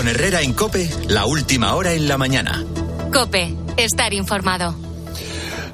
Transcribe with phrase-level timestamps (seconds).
[0.00, 2.64] Con Herrera en Cope, la última hora en la mañana.
[3.12, 4.74] Cope, estar informado.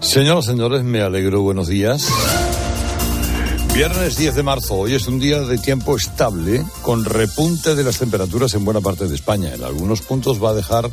[0.01, 1.43] Señoras, señores, me alegro.
[1.43, 2.09] Buenos días.
[3.73, 4.75] Viernes 10 de marzo.
[4.75, 9.07] Hoy es un día de tiempo estable, con repunte de las temperaturas en buena parte
[9.07, 9.55] de España.
[9.55, 10.91] En algunos puntos va a dejar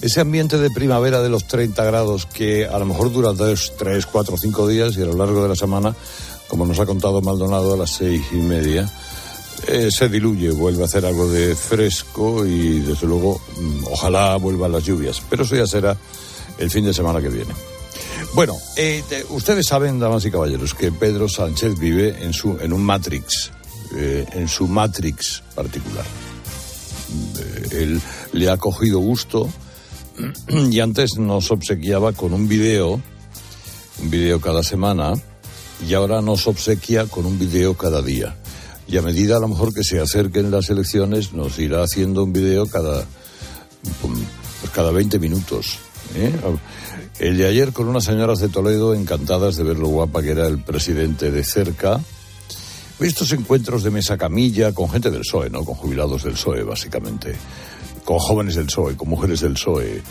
[0.00, 4.06] ese ambiente de primavera de los 30 grados que a lo mejor dura dos, tres,
[4.06, 5.94] cuatro, cinco días y a lo largo de la semana,
[6.48, 8.90] como nos ha contado Maldonado a las seis y media,
[9.66, 14.72] eh, se diluye, vuelve a hacer algo de fresco y desde luego mm, ojalá vuelvan
[14.72, 15.22] las lluvias.
[15.28, 15.96] Pero eso ya será
[16.58, 17.52] el fin de semana que viene.
[18.34, 22.82] Bueno, eh, ustedes saben, damas y caballeros, que Pedro Sánchez vive en, su, en un
[22.82, 23.50] Matrix,
[23.96, 26.04] eh, en su Matrix particular.
[27.72, 28.00] él
[28.32, 29.50] le ha cogido gusto
[30.48, 33.00] y antes nos obsequiaba con un video,
[34.00, 35.12] un video cada semana,
[35.86, 38.39] y ahora nos obsequia con un video cada día
[38.90, 42.32] y a medida a lo mejor que se acerquen las elecciones nos irá haciendo un
[42.32, 43.04] video cada,
[44.02, 45.78] pues cada 20 minutos.
[46.16, 46.32] ¿eh?
[47.20, 50.48] El de ayer con unas señoras de Toledo encantadas de ver lo guapa que era
[50.48, 52.00] el presidente de cerca.
[52.98, 55.64] Estos encuentros de mesa camilla con gente del PSOE, ¿no?
[55.64, 57.34] Con jubilados del PSOE, básicamente.
[58.04, 60.02] Con jóvenes del PSOE, con mujeres del PSOE.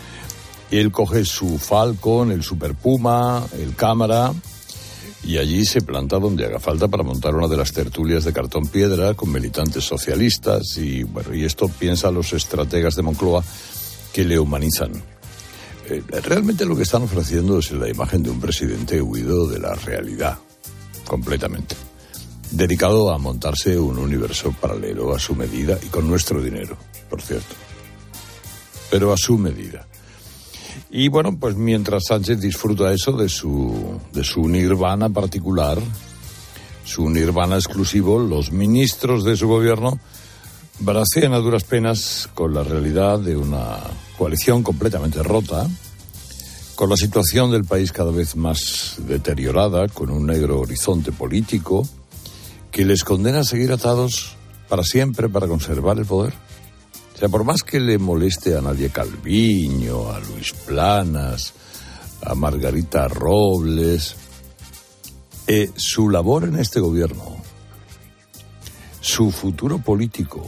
[0.72, 4.34] Y él coge su Falcon, el Super Puma, el cámara
[5.24, 8.68] y allí se planta donde haga falta para montar una de las tertulias de cartón
[8.68, 13.44] piedra con militantes socialistas y bueno, y esto piensa los estrategas de Moncloa
[14.14, 14.92] que le humanizan.
[15.90, 19.74] Eh, realmente lo que están ofreciendo es la imagen de un presidente huido de la
[19.74, 20.38] realidad,
[21.06, 21.76] completamente,
[22.52, 26.78] dedicado a montarse un universo paralelo a su medida y con nuestro dinero,
[27.10, 27.56] por cierto,
[28.90, 29.89] pero a su medida.
[30.92, 35.78] Y bueno, pues mientras Sánchez disfruta eso de su, de su nirvana particular,
[36.84, 40.00] su nirvana exclusivo, los ministros de su gobierno
[40.80, 43.78] bracean a duras penas con la realidad de una
[44.18, 45.68] coalición completamente rota,
[46.74, 51.88] con la situación del país cada vez más deteriorada, con un negro horizonte político
[52.72, 54.38] que les condena a seguir atados
[54.70, 56.34] para siempre para conservar el poder.
[57.20, 61.52] O sea, por más que le moleste a Nadia Calviño, a Luis Planas,
[62.24, 64.16] a Margarita Robles,
[65.46, 67.36] eh, su labor en este gobierno,
[69.02, 70.48] su futuro político,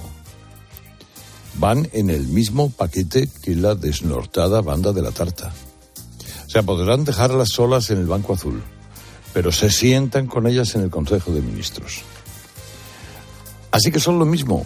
[1.55, 5.51] van en el mismo paquete que la desnortada banda de la tarta.
[6.47, 8.63] O sea, podrán dejarlas solas en el Banco Azul,
[9.33, 12.03] pero se sientan con ellas en el Consejo de Ministros.
[13.71, 14.65] Así que son lo mismo,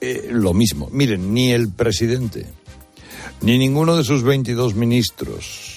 [0.00, 0.88] eh, lo mismo.
[0.92, 2.46] Miren, ni el presidente,
[3.40, 5.76] ni ninguno de sus 22 ministros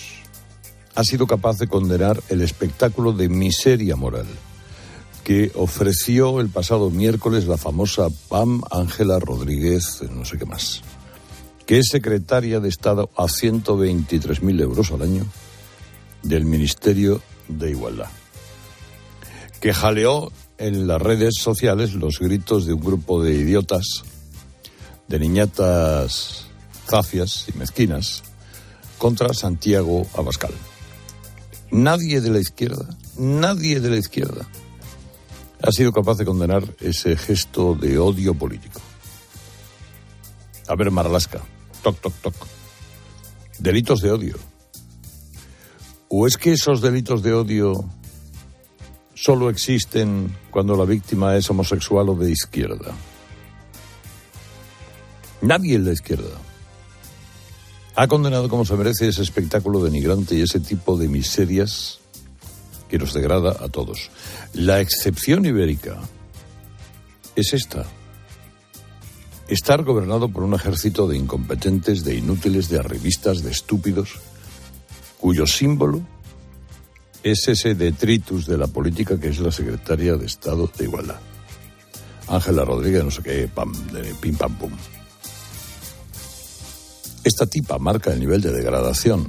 [0.96, 4.26] ha sido capaz de condenar el espectáculo de miseria moral
[5.24, 10.82] que ofreció el pasado miércoles la famosa Pam Ángela Rodríguez, no sé qué más,
[11.66, 15.26] que es secretaria de Estado a 123.000 euros al año
[16.24, 18.10] del Ministerio de Igualdad,
[19.62, 24.04] que jaleó en las redes sociales los gritos de un grupo de idiotas,
[25.08, 26.46] de niñatas
[26.86, 28.24] zafias y mezquinas,
[28.98, 30.52] contra Santiago Abascal.
[31.72, 32.86] Nadie de la izquierda,
[33.18, 34.48] nadie de la izquierda
[35.62, 38.82] ha sido capaz de condenar ese gesto de odio político.
[40.68, 41.42] A ver, Maralaska,
[41.82, 42.36] toc, toc, toc.
[43.60, 44.36] Delitos de odio.
[46.10, 47.90] ¿O es que esos delitos de odio
[49.22, 52.94] solo existen cuando la víctima es homosexual o de izquierda.
[55.42, 56.38] Nadie en la izquierda
[57.96, 62.00] ha condenado como se merece ese espectáculo denigrante y ese tipo de miserias
[62.88, 64.10] que nos degrada a todos.
[64.54, 66.00] La excepción ibérica
[67.36, 67.86] es esta.
[69.50, 74.20] Estar gobernado por un ejército de incompetentes, de inútiles, de arribistas, de estúpidos,
[75.20, 76.02] cuyo símbolo
[77.24, 81.20] es ese detritus de la política que es la secretaria de Estado de Igualdad.
[82.28, 84.72] Ángela Rodríguez, no sé qué, pam, de pim pam pum.
[87.24, 89.28] Esta tipa marca el nivel de degradación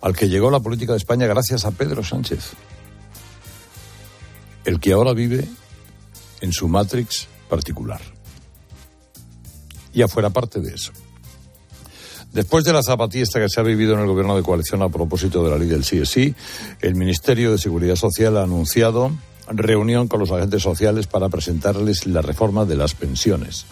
[0.00, 2.52] al que llegó la política de España gracias a Pedro Sánchez,
[4.64, 5.46] el que ahora vive
[6.40, 8.00] en su matrix particular.
[9.92, 10.92] Y afuera parte de eso.
[12.32, 15.42] Después de la zapatista que se ha vivido en el gobierno de coalición a propósito
[15.42, 16.34] de la ley del sí,
[16.80, 19.10] el Ministerio de Seguridad Social ha anunciado
[19.48, 23.66] reunión con los agentes sociales para presentarles la reforma de las pensiones.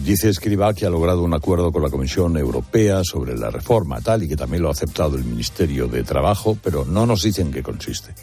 [0.00, 4.22] Dice Escriba que ha logrado un acuerdo con la Comisión Europea sobre la reforma tal
[4.22, 7.62] y que también lo ha aceptado el Ministerio de Trabajo, pero no nos dicen qué
[7.62, 8.14] consiste.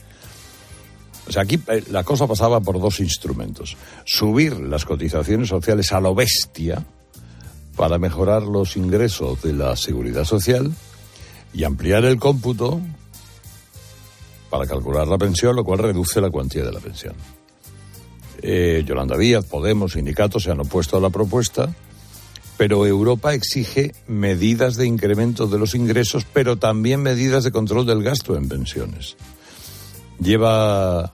[1.27, 3.77] O sea, aquí eh, la cosa pasaba por dos instrumentos.
[4.03, 6.83] Subir las cotizaciones sociales a lo bestia,
[7.79, 10.69] para mejorar los ingresos de la seguridad social
[11.53, 12.81] y ampliar el cómputo
[14.49, 17.13] para calcular la pensión, lo cual reduce la cuantía de la pensión.
[18.41, 21.73] Eh, Yolanda Díaz, Podemos, sindicatos se han opuesto a la propuesta,
[22.57, 28.03] pero Europa exige medidas de incremento de los ingresos, pero también medidas de control del
[28.03, 29.15] gasto en pensiones.
[30.19, 31.11] Lleva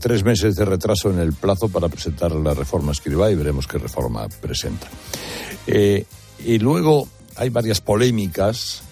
[0.00, 3.76] tres meses de retraso en el plazo para presentar la reforma escriba y veremos qué
[3.76, 4.88] reforma presenta.
[5.66, 6.06] Eh,
[6.44, 7.06] y luego
[7.36, 8.82] hay varias polémicas.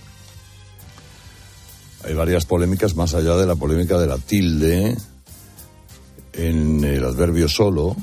[2.04, 4.96] Hay varias polémicas más allá de la polémica de la tilde
[6.34, 7.96] en el adverbio solo.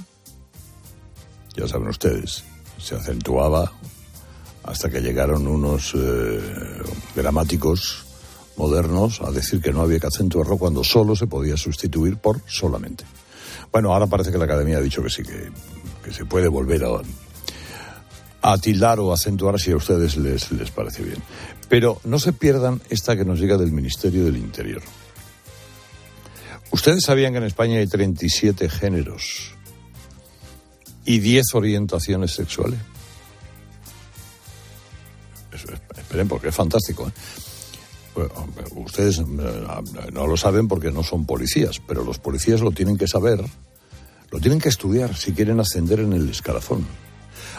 [1.55, 2.43] Ya saben ustedes,
[2.79, 3.71] se acentuaba
[4.63, 6.39] hasta que llegaron unos eh,
[7.15, 8.05] gramáticos
[8.57, 13.03] modernos a decir que no había que acentuarlo cuando solo se podía sustituir por solamente.
[13.71, 16.89] Bueno, ahora parece que la Academia ha dicho que sí, que, se puede volver a,
[18.41, 21.21] a, tildar o acentuar si a ustedes les, parece bien.
[21.69, 24.81] Pero no se pierdan esta que nos llega del Ministerio del Interior.
[26.71, 29.53] Ustedes sabían que en España hay 37 géneros
[31.05, 32.79] y 10 orientaciones sexuales.
[35.97, 37.07] esperen, porque es fantástico.
[37.07, 37.11] ¿eh?
[38.75, 39.23] Ustedes eh,
[40.11, 43.43] no lo saben porque no son policías, pero los policías lo tienen que saber,
[44.29, 46.85] lo tienen que estudiar si quieren ascender en el escalafón.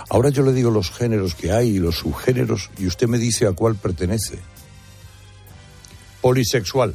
[0.08, 3.46] Ahora yo le digo los géneros que hay y los subgéneros y usted me dice
[3.46, 4.38] a cuál pertenece.
[6.20, 6.94] Polisexual,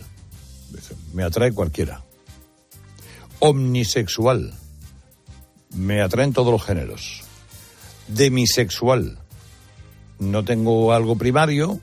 [1.14, 2.04] me atrae cualquiera.
[3.40, 4.54] Omnisexual,
[5.76, 7.24] me atraen todos los géneros.
[8.08, 9.20] Demisexual,
[10.20, 11.80] no tengo algo primario,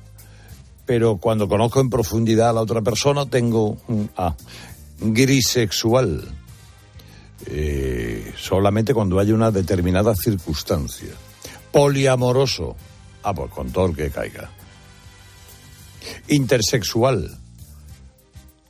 [0.86, 4.34] pero cuando conozco en profundidad a la otra persona tengo un A.
[5.00, 6.28] Grisexual.
[7.46, 11.10] Eh, solamente cuando haya una determinada circunstancia.
[11.72, 12.76] Poliamoroso.
[13.22, 14.50] Ah, pues con todo el que caiga.
[16.28, 17.38] Intersexual.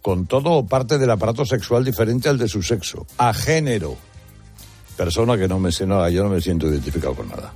[0.00, 3.06] Con todo o parte del aparato sexual diferente al de su sexo.
[3.18, 3.96] A género.
[4.96, 7.52] Persona que no me yo no me siento identificado con nada.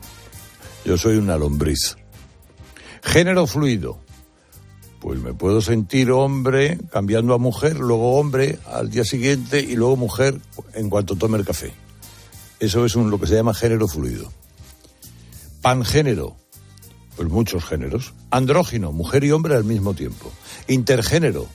[0.85, 1.97] Yo soy una lombriz.
[3.03, 4.08] Género fluido
[5.01, 9.97] pues me puedo sentir hombre cambiando a mujer, luego hombre al día siguiente y luego
[9.97, 10.41] mujer
[10.75, 11.73] en cuanto tome el café.
[12.61, 14.33] Eso es un, lo que se llama género fluido.
[15.63, 16.37] Pangénero,
[17.17, 18.15] pues muchos géneros.
[18.31, 20.33] Andrógino, mujer y hombre al mismo tiempo.
[20.67, 21.47] Intergénero,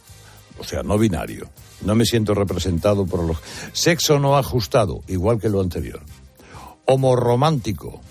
[0.60, 1.50] o sea, no binario.
[1.82, 3.38] No me siento representado por los...
[3.74, 6.02] Sexo no ajustado, igual que lo anterior.
[6.86, 8.02] Homorromántico,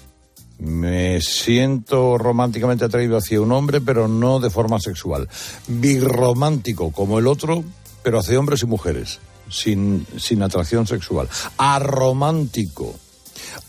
[0.58, 5.28] me siento románticamente atraído hacia un hombre, pero no de forma sexual.
[5.66, 7.64] Birromántico, como el otro,
[8.02, 9.18] pero hacia hombres y mujeres,
[9.50, 11.28] sin, sin atracción sexual.
[11.56, 12.94] Arromántico,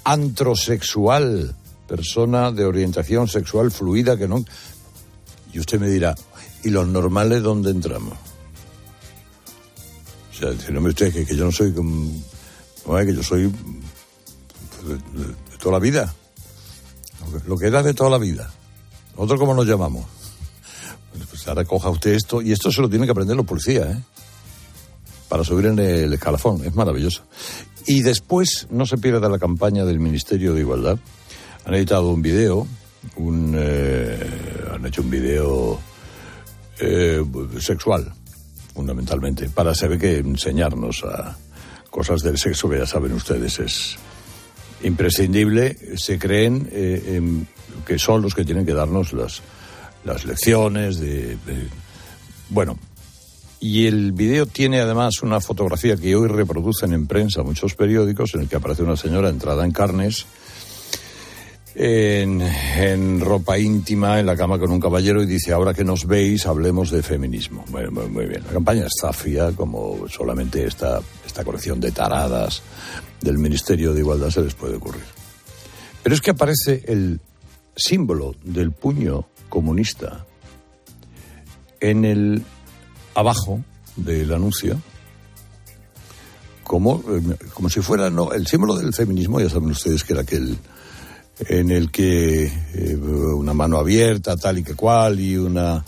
[0.04, 1.56] antrosexual,
[1.88, 4.46] persona de orientación sexual fluida que no.
[5.52, 6.16] Y usted me dirá,
[6.64, 8.18] ¿y los normales dónde entramos?
[10.32, 12.12] O sea, me usted que, que yo no soy como,
[12.86, 13.44] que yo soy
[14.84, 16.14] de toda la vida
[17.48, 18.50] lo que era de toda la vida.
[19.16, 20.06] ¿Nosotros cómo nos llamamos?
[21.30, 24.04] Pues ahora coja usted esto, y esto se lo tienen que aprender los policías, ¿eh?
[25.30, 27.24] Para subir en el escalafón, es maravilloso.
[27.86, 30.98] Y después, no se pierda la campaña del Ministerio de Igualdad.
[31.66, 32.68] Han editado un video,
[33.16, 35.80] un, eh, han hecho un video
[36.80, 37.24] eh,
[37.60, 38.14] sexual,
[38.74, 41.38] fundamentalmente, para saber que enseñarnos a
[41.90, 43.98] cosas del sexo que ya saben ustedes es
[44.84, 47.22] imprescindible, se creen eh,
[47.86, 49.42] que son los que tienen que darnos las,
[50.06, 51.38] las lecciones de,
[52.50, 52.78] Bueno,
[53.60, 58.42] y el video tiene además una fotografía que hoy reproducen en prensa muchos periódicos en
[58.42, 60.26] el que aparece una señora entrada en carnes,
[61.76, 66.46] en, ropa íntima, en la cama con un caballero y dice, ahora que nos veis,
[66.46, 67.66] hablemos de feminismo.
[67.70, 68.44] Muy, bien.
[68.46, 71.02] La campaña está fría como solamente esta,
[71.34, 72.62] esta colección de taradas
[73.20, 75.02] del Ministerio de Igualdad se les puede ocurrir.
[76.04, 77.20] Pero es que aparece el
[77.76, 80.28] símbolo del puño comunista
[81.80, 82.44] en el
[83.16, 83.62] abajo
[83.96, 84.80] del anuncio
[86.64, 90.22] como, eh, como si fuera no el símbolo del feminismo ya saben ustedes que era
[90.22, 90.58] aquel
[91.40, 95.84] en el que eh, una mano abierta tal y que cual y una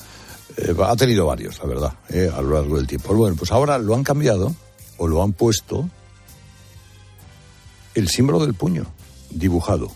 [0.57, 1.93] eh, ha tenido varios la verdad
[2.35, 4.53] a lo largo del tiempo bueno pues ahora lo han cambiado
[4.97, 5.89] o lo han puesto
[7.93, 8.85] el símbolo del puño
[9.29, 9.91] dibujado.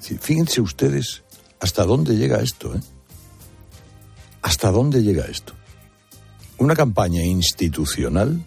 [0.00, 1.22] Fíjense ustedes
[1.60, 2.80] hasta dónde llega esto, ¿eh?
[4.40, 5.52] ¿Hasta dónde llega esto?
[6.56, 8.44] Una campaña institucional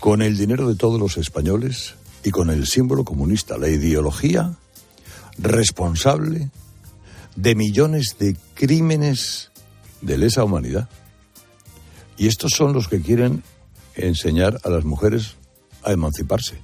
[0.00, 4.56] con el dinero de todos los españoles y con el símbolo comunista, la ideología
[5.38, 6.50] responsable
[7.36, 9.50] de millones de crímenes
[10.00, 10.88] de lesa humanidad.
[12.22, 13.42] Y estos son los que quieren
[13.96, 15.34] enseñar a las mujeres
[15.82, 16.56] a emanciparse.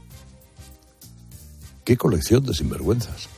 [1.85, 3.29] ¿Qué colección de sinvergüenzas?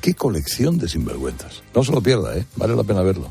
[0.00, 1.62] ¿Qué colección de sinvergüenzas?
[1.74, 2.46] No se lo pierda, ¿eh?
[2.56, 3.30] Vale la pena verlo.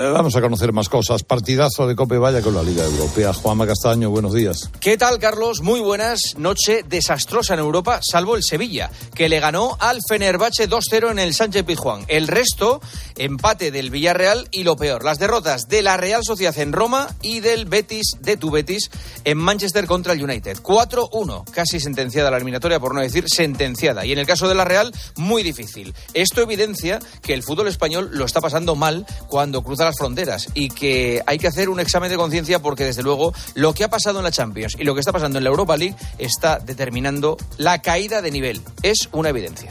[0.00, 1.22] Eh, vamos a conocer más cosas.
[1.24, 3.34] Partidazo de Cope Vaya con la Liga Europea.
[3.34, 4.70] Juanma Castaño, buenos días.
[4.80, 5.60] ¿Qué tal, Carlos?
[5.60, 6.36] Muy buenas.
[6.38, 11.34] Noche desastrosa en Europa, salvo el Sevilla, que le ganó al Fenerbahce 2-0 en el
[11.34, 12.06] Sánchez Pizjuán.
[12.08, 12.80] El resto,
[13.18, 17.40] empate del Villarreal y lo peor, las derrotas de la Real Sociedad en Roma y
[17.40, 18.90] del Betis, de tu Betis,
[19.24, 20.62] en Manchester contra el United.
[20.62, 24.06] 4-1, casi sentenciada la eliminatoria, por no decir sentenciada.
[24.06, 25.92] Y en el caso de la Real, muy difícil.
[26.14, 30.68] Esto evidencia que el fútbol español lo está pasando mal cuando cruza la fronteras y
[30.68, 34.18] que hay que hacer un examen de conciencia porque desde luego lo que ha pasado
[34.18, 37.80] en la Champions y lo que está pasando en la Europa League está determinando la
[37.82, 38.60] caída de nivel.
[38.82, 39.70] Es una evidencia.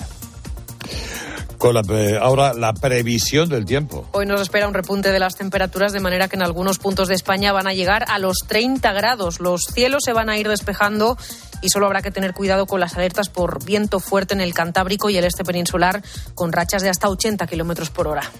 [1.57, 1.81] Con la,
[2.21, 4.07] ahora la previsión del tiempo.
[4.13, 7.15] Hoy nos espera un repunte de las temperaturas de manera que en algunos puntos de
[7.15, 9.41] España van a llegar a los 30 grados.
[9.41, 11.17] Los cielos se van a ir despejando
[11.61, 15.09] y solo habrá que tener cuidado con las alertas por viento fuerte en el Cantábrico
[15.09, 16.01] y el este peninsular
[16.33, 18.31] con rachas de hasta 80 kilómetros por hora.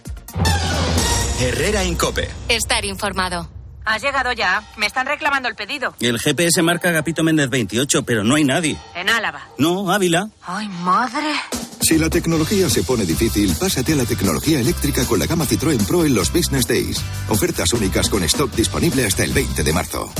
[1.40, 2.30] Herrera Incope.
[2.50, 3.50] Estar informado.
[3.86, 4.62] Has llegado ya.
[4.78, 5.96] Me están reclamando el pedido.
[6.00, 8.78] El GPS marca Agapito Méndez 28, pero no hay nadie.
[8.94, 9.48] En Álava.
[9.58, 10.30] No, Ávila.
[10.46, 11.34] Ay, madre.
[11.82, 15.84] Si la tecnología se pone difícil, pásate a la tecnología eléctrica con la gama Citroën
[15.88, 17.02] Pro en los Business Days.
[17.30, 20.12] Ofertas únicas con stock disponible hasta el 20 de marzo.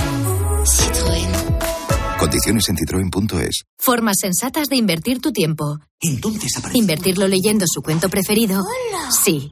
[0.64, 2.18] Citroën.
[2.18, 3.64] Condiciones en citroen.es.
[3.78, 5.80] Formas sensatas de invertir tu tiempo.
[6.02, 6.78] Entonces aparece.
[6.78, 8.62] ¿Invertirlo leyendo su cuento preferido?
[9.24, 9.52] Sí.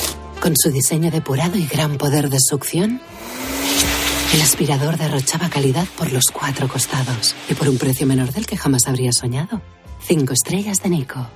[0.41, 2.99] Con su diseño depurado y gran poder de succión,
[4.33, 8.57] el aspirador derrochaba calidad por los cuatro costados y por un precio menor del que
[8.57, 9.61] jamás habría soñado.
[10.01, 11.27] Cinco estrellas de Nico.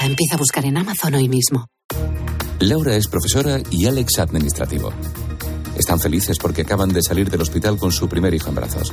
[0.00, 1.66] Empieza a buscar en Amazon hoy mismo.
[2.60, 4.92] Laura es profesora y Alex administrativo.
[5.78, 8.92] Están felices porque acaban de salir del hospital con su primer hijo en brazos.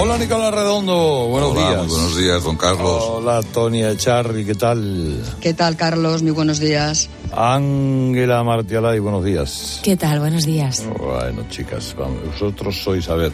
[0.00, 1.78] Hola Nicolás Redondo, buenos Hola, días.
[1.86, 3.02] muy buenos días, don Carlos.
[3.08, 5.20] Hola Tonia Charri, ¿qué tal?
[5.40, 6.22] ¿Qué tal, Carlos?
[6.22, 7.08] Muy buenos días.
[7.32, 9.80] Ángela Martialay, buenos días.
[9.82, 10.20] ¿Qué tal?
[10.20, 10.84] Buenos días.
[10.98, 13.32] Bueno, chicas, vamos, vosotros sois, a ver,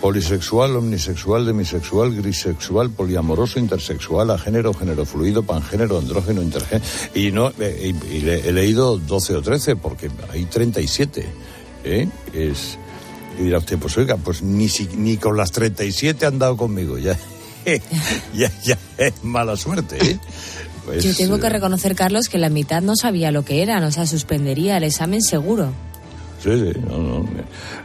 [0.00, 6.84] polisexual, omnisexual, demisexual, grisexual, poliamoroso, intersexual, agénero, género fluido, pangénero, andrógeno, intergénero.
[7.14, 11.26] Y, no, eh, y, y le- he leído 12 o 13 porque hay 37.
[11.84, 12.08] ¿eh?
[12.32, 12.76] Es,
[13.38, 16.98] y dirá usted, pues oiga, pues ni, si- ni con las 37 han dado conmigo.
[16.98, 17.16] Ya,
[18.34, 19.98] ya, ya es mala suerte.
[20.04, 20.18] ¿eh?
[20.84, 23.84] Pues, Yo tengo que eh, reconocer, Carlos, que la mitad no sabía lo que eran,
[23.84, 25.72] o sea, suspendería el examen seguro.
[26.42, 27.28] Sí, sí, no, no.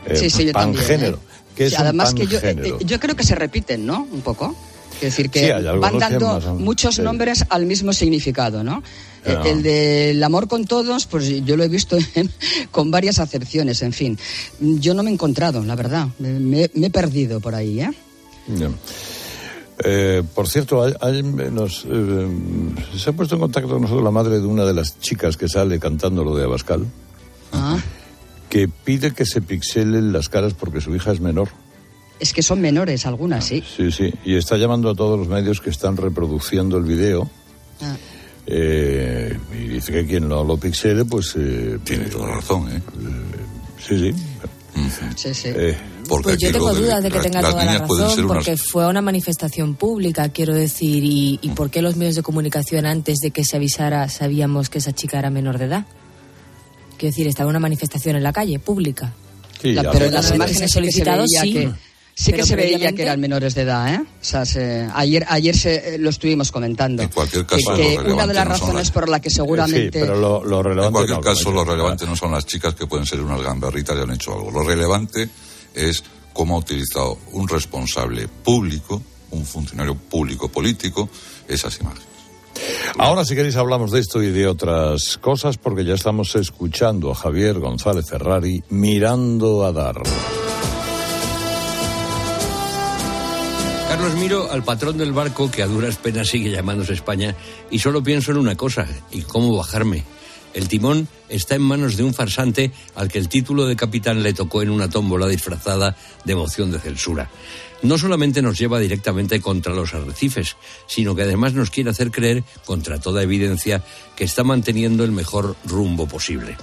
[0.08, 0.78] eh, sí, sí, yo también.
[0.84, 1.18] pangénero.
[1.18, 1.20] ¿eh?
[1.56, 4.08] ¿Qué es Sí, un además que yo, eh, yo creo que se repiten, ¿no?
[4.12, 4.56] Un poco.
[4.98, 7.02] Es decir, que Sí, van dando muchos sí.
[7.02, 8.80] nombres al mismo significado, ¿no?
[8.80, 8.84] Eh,
[9.32, 9.46] Claro.
[9.46, 11.98] El del amor con todos, pues yo lo he visto
[12.72, 14.18] con varias acepciones, en fin.
[14.60, 16.08] Yo no me he encontrado, la verdad.
[16.20, 17.92] Me, he perdido por ahí, ¿eh?
[19.84, 22.28] Eh, por cierto, hay- hay- nos, eh,
[22.98, 25.48] se ha puesto en contacto con nosotros la madre de una de las chicas que
[25.48, 26.86] sale cantando lo de Abascal,
[27.52, 27.78] Ah,
[28.50, 31.50] que pide que se pixelen las caras porque su hija es menor.
[32.20, 33.64] Es que son menores algunas, sí.
[33.76, 37.30] Sí, sí, y está llamando a todos los medios que están reproduciendo el video.
[37.82, 37.96] Ah.
[38.48, 41.36] eh, y dice que quien no lo pixele, pues...
[41.38, 42.82] eh, Tiene toda la razón, ¿eh?
[43.86, 44.14] Sí, sí.
[45.16, 45.50] Sí, sí.
[46.08, 48.56] Porque Pues yo tengo dudas de que la- tenga toda la razón, ser unas- porque
[48.58, 53.18] fue una manifestación pública, quiero decir, y, y por qué los medios de comunicación antes
[53.20, 55.86] de que se avisara sabíamos que esa chica era menor de edad.
[56.98, 59.14] Quiero decir, estaba una manifestación en la calle, pública.
[59.64, 60.82] La- pero en las imágenes ha
[61.42, 61.70] sí que
[62.26, 62.34] sí.
[62.34, 64.00] que sí se veía que eran menores de edad, ¿eh?
[64.02, 67.04] O sea, se- ayer ayer se, eh, lo estuvimos comentando.
[67.04, 69.10] En cualquier caso, que, lo que una relevante de las no son razones las- por
[69.10, 72.32] la que seguramente pero lo, lo relevante En cualquier no, caso, lo relevante no son
[72.32, 74.52] las chicas que pueden ser unas gamberritas y han hecho algo.
[74.52, 75.30] Lo relevante
[75.74, 81.10] es cómo ha utilizado un responsable público, un funcionario público político,
[81.48, 82.06] esas imágenes.
[82.98, 87.16] Ahora, si queréis, hablamos de esto y de otras cosas, porque ya estamos escuchando a
[87.16, 90.02] Javier González Ferrari mirando a dar.
[93.98, 97.36] Carlos miro al patrón del barco que a duras penas sigue llamándose España
[97.72, 100.04] y solo pienso en una cosa, y cómo bajarme.
[100.54, 104.36] El timón está en manos de un farsante al que el título de capitán le
[104.36, 107.32] tocó en una tómbola disfrazada de moción de censura.
[107.82, 112.44] No solamente nos lleva directamente contra los arrecifes, sino que además nos quiere hacer creer,
[112.66, 113.84] contra toda evidencia,
[114.16, 116.56] que está manteniendo el mejor rumbo posible.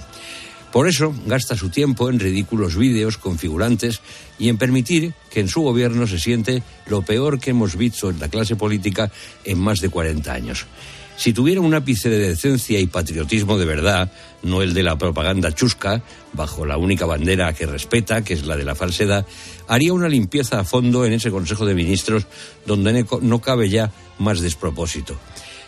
[0.75, 4.01] Por eso gasta su tiempo en ridículos vídeos configurantes
[4.37, 8.19] y en permitir que en su gobierno se siente lo peor que hemos visto en
[8.19, 9.09] la clase política
[9.45, 10.65] en más de 40 años.
[11.15, 14.11] Si tuviera un ápice de decencia y patriotismo de verdad,
[14.43, 16.03] no el de la propaganda chusca,
[16.33, 19.25] bajo la única bandera que respeta, que es la de la falsedad,
[19.69, 22.27] haría una limpieza a fondo en ese Consejo de Ministros
[22.65, 25.17] donde no cabe ya más despropósito.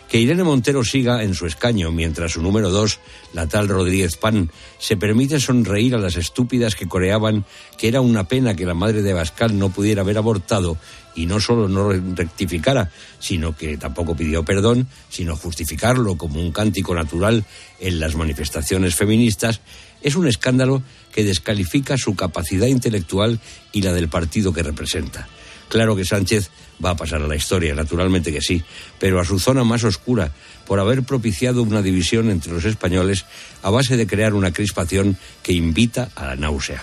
[0.08, 2.98] Que Irene Montero siga en su escaño mientras su número dos,
[3.34, 7.44] la tal Rodríguez Pan, se permite sonreír a las estúpidas que coreaban
[7.76, 10.78] que era una pena que la madre de Bascal no pudiera haber abortado
[11.14, 16.94] y no solo no rectificara, sino que tampoco pidió perdón, sino justificarlo como un cántico
[16.94, 17.44] natural
[17.78, 19.60] en las manifestaciones feministas,
[20.00, 23.40] es un escándalo que descalifica su capacidad intelectual
[23.72, 25.28] y la del partido que representa.
[25.68, 26.50] Claro que Sánchez
[26.84, 28.62] va a pasar a la historia, naturalmente que sí,
[28.98, 30.32] pero a su zona más oscura,
[30.66, 33.24] por haber propiciado una división entre los españoles
[33.62, 36.82] a base de crear una crispación que invita a la náusea.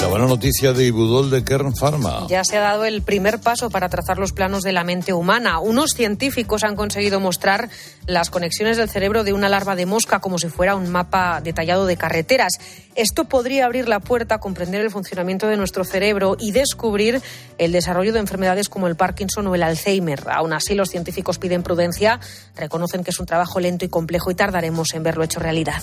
[0.00, 2.26] La buena noticia de Ibudol de Kern Pharma.
[2.26, 5.58] Ya se ha dado el primer paso para trazar los planos de la mente humana.
[5.60, 7.68] Unos científicos han conseguido mostrar
[8.06, 11.84] las conexiones del cerebro de una larva de mosca como si fuera un mapa detallado
[11.84, 12.54] de carreteras.
[12.94, 17.20] Esto podría abrir la puerta a comprender el funcionamiento de nuestro cerebro y descubrir
[17.58, 20.22] el desarrollo de enfermedades como el Parkinson o el Alzheimer.
[20.30, 22.20] Aún así, los científicos piden prudencia,
[22.56, 25.82] reconocen que es un trabajo lento y complejo y tardaremos en verlo hecho realidad.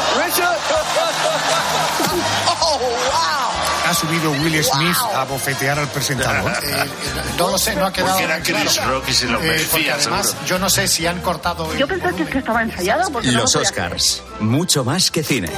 [3.91, 6.49] Ha subido Will Smith a bofetear al presentador.
[6.63, 6.85] Eh,
[7.37, 8.65] no lo sé, no ha quedado Porque era claro.
[8.69, 10.45] Chris Rock y se lo Eh, merecía, además, seguro.
[10.47, 11.75] yo no sé si han cortado...
[11.75, 14.23] Yo pensé que, es que estaba ensayado porque no Los lo podía Oscars.
[14.39, 15.49] Mucho más que cine.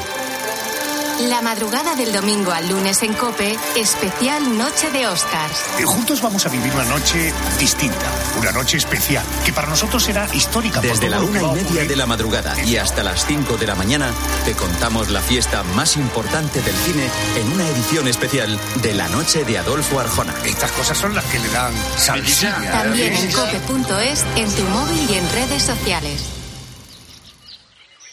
[1.21, 5.61] La madrugada del domingo al lunes en Cope, especial Noche de Oscars.
[5.79, 10.27] Y juntos vamos a vivir una noche distinta, una noche especial, que para nosotros será
[10.33, 10.81] histórica.
[10.81, 14.11] Desde la una y media de la madrugada y hasta las cinco de la mañana
[14.43, 19.45] te contamos la fiesta más importante del cine en una edición especial de la noche
[19.45, 20.33] de Adolfo Arjona.
[20.45, 22.71] Estas cosas son las que le dan salsilla.
[22.71, 26.42] También en cope.es, en tu móvil y en redes sociales.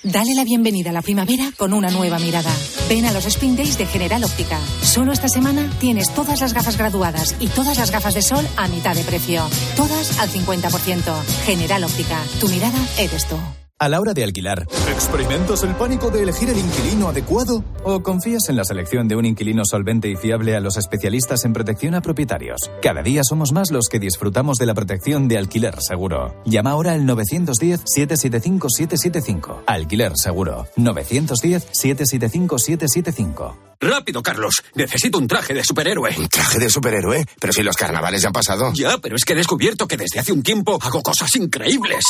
[0.03, 2.51] Dale la bienvenida a la primavera con una nueva mirada.
[2.89, 4.59] Ven a los Spin Days de General Óptica.
[4.81, 8.67] Solo esta semana tienes todas las gafas graduadas y todas las gafas de sol a
[8.69, 9.47] mitad de precio.
[9.77, 11.23] Todas al 50%.
[11.45, 12.19] General Óptica.
[12.41, 13.37] Tu mirada eres tú.
[13.83, 17.65] A la hora de alquilar, ¿experimentas el pánico de elegir el inquilino adecuado?
[17.83, 21.55] ¿O confías en la selección de un inquilino solvente y fiable a los especialistas en
[21.55, 22.61] protección a propietarios?
[22.83, 26.35] Cada día somos más los que disfrutamos de la protección de alquiler seguro.
[26.45, 29.63] Llama ahora al 910-775-775.
[29.67, 30.67] Alquiler seguro.
[30.77, 33.71] 910-775-775.
[33.83, 34.63] Rápido, Carlos.
[34.75, 36.15] Necesito un traje de superhéroe.
[36.19, 37.25] ¿Un traje de superhéroe?
[37.41, 38.75] Pero si los carnavales ya han pasado.
[38.75, 42.05] Ya, pero es que he descubierto que desde hace un tiempo hago cosas increíbles.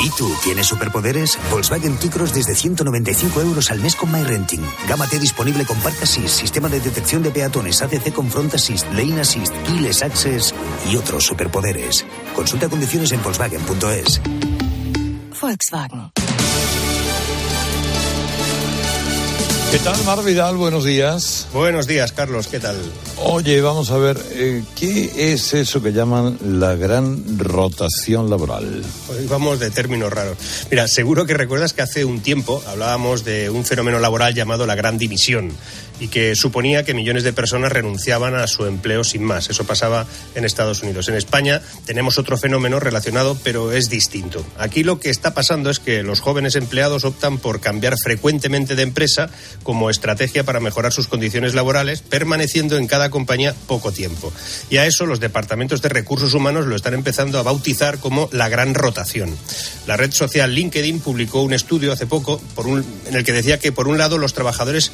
[0.00, 1.05] ¿Y tú tienes superpoderes?
[1.50, 4.62] Volkswagen T-Cross desde 195 euros al mes con MyRenting.
[4.88, 8.86] Gama T disponible con Park Assist, sistema de detección de peatones, ACC con Front Assist,
[8.92, 10.54] Lane Assist, Keyless Access
[10.90, 12.04] y otros superpoderes.
[12.34, 14.20] Consulta condiciones en Volkswagen.es.
[15.40, 16.35] Volkswagen.
[19.70, 20.56] ¿Qué tal, Mar Vidal?
[20.56, 21.48] Buenos días.
[21.52, 22.46] Buenos días, Carlos.
[22.46, 22.76] ¿Qué tal?
[23.18, 28.82] Oye, vamos a ver, eh, ¿qué es eso que llaman la gran rotación laboral?
[29.08, 30.38] Hoy vamos de términos raros.
[30.70, 34.76] Mira, seguro que recuerdas que hace un tiempo hablábamos de un fenómeno laboral llamado la
[34.76, 35.50] gran dimisión
[36.00, 39.50] y que suponía que millones de personas renunciaban a su empleo sin más.
[39.50, 41.08] Eso pasaba en Estados Unidos.
[41.08, 44.44] En España tenemos otro fenómeno relacionado, pero es distinto.
[44.58, 48.82] Aquí lo que está pasando es que los jóvenes empleados optan por cambiar frecuentemente de
[48.82, 49.30] empresa
[49.62, 54.32] como estrategia para mejorar sus condiciones laborales, permaneciendo en cada compañía poco tiempo.
[54.70, 58.48] Y a eso los departamentos de recursos humanos lo están empezando a bautizar como la
[58.48, 59.36] gran rotación.
[59.86, 62.40] La red social LinkedIn publicó un estudio hace poco
[63.06, 64.92] en el que decía que, por un lado, los trabajadores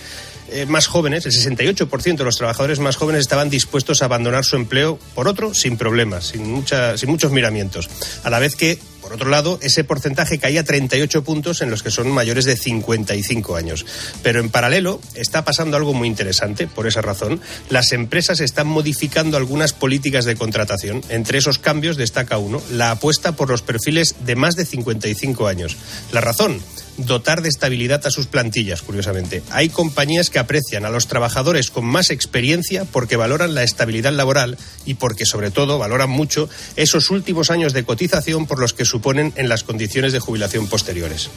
[0.52, 4.56] eh, más jóvenes, el 68% de los trabajadores más jóvenes estaban dispuestos a abandonar su
[4.56, 6.64] empleo, por otro, sin problemas, sin,
[6.96, 7.88] sin muchos miramientos.
[8.24, 11.82] A la vez que, por otro lado, ese porcentaje caía a 38 puntos en los
[11.82, 13.84] que son mayores de 55 años.
[14.22, 16.68] Pero en paralelo está pasando algo muy interesante.
[16.68, 21.02] Por esa razón, las empresas están modificando algunas políticas de contratación.
[21.08, 25.76] Entre esos cambios destaca uno, la apuesta por los perfiles de más de 55 años.
[26.12, 26.62] La razón,
[26.96, 29.42] dotar de estabilidad a sus plantillas, curiosamente.
[29.50, 34.58] Hay compañías que aprecian a los trabajadores con más experiencia porque valoran la estabilidad laboral
[34.84, 39.32] y porque, sobre todo, valoran mucho esos últimos años de cotización por los que suponen
[39.36, 41.30] en las condiciones de jubilación posteriores.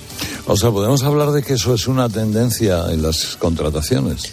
[0.46, 4.24] O sea, podemos hablar de que eso es una tendencia en las contrataciones.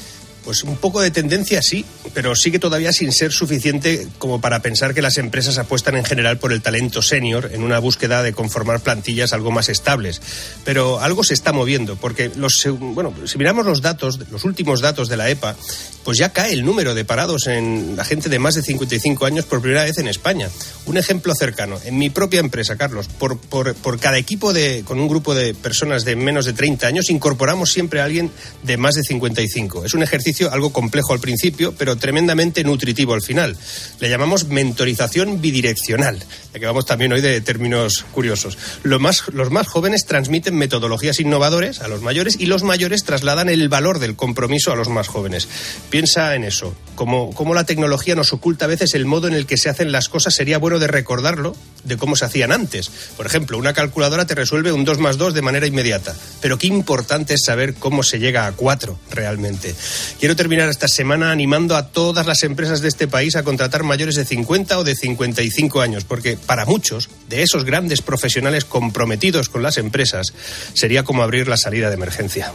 [0.44, 4.94] Pues un poco de tendencia sí, pero sigue todavía sin ser suficiente como para pensar
[4.94, 8.80] que las empresas apuestan en general por el talento senior en una búsqueda de conformar
[8.80, 10.20] plantillas algo más estables.
[10.64, 15.08] Pero algo se está moviendo, porque los, bueno, si miramos los datos, los últimos datos
[15.08, 15.56] de la EPA,
[16.04, 19.44] pues ya cae el número de parados en la gente de más de 55 años
[19.44, 20.48] por primera vez en España.
[20.86, 24.98] Un ejemplo cercano, en mi propia empresa, Carlos, por, por, por cada equipo de, con
[24.98, 28.30] un grupo de personas de menos de 30 años, incorporamos siempre a alguien
[28.64, 29.84] de más de 55.
[29.84, 33.56] Es un ejercicio algo complejo al principio, pero tremendamente nutritivo al final.
[34.00, 36.18] Le llamamos mentorización bidireccional,
[36.52, 38.58] ya que vamos también hoy de términos curiosos.
[38.82, 43.48] Lo más, los más jóvenes transmiten metodologías innovadores a los mayores y los mayores trasladan
[43.48, 45.48] el valor del compromiso a los más jóvenes.
[45.90, 49.46] Piensa en eso, como, como la tecnología nos oculta a veces el modo en el
[49.46, 52.90] que se hacen las cosas, sería bueno de recordarlo de cómo se hacían antes.
[53.16, 56.66] Por ejemplo, una calculadora te resuelve un 2 más 2 de manera inmediata, pero qué
[56.66, 59.74] importante es saber cómo se llega a 4 realmente.
[60.22, 64.14] Quiero terminar esta semana animando a todas las empresas de este país a contratar mayores
[64.14, 69.64] de 50 o de 55 años, porque para muchos de esos grandes profesionales comprometidos con
[69.64, 70.32] las empresas
[70.74, 72.52] sería como abrir la salida de emergencia.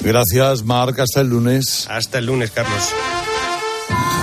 [0.00, 0.98] Gracias, Marc.
[0.98, 1.86] Hasta el lunes.
[1.90, 2.84] Hasta el lunes, Carlos.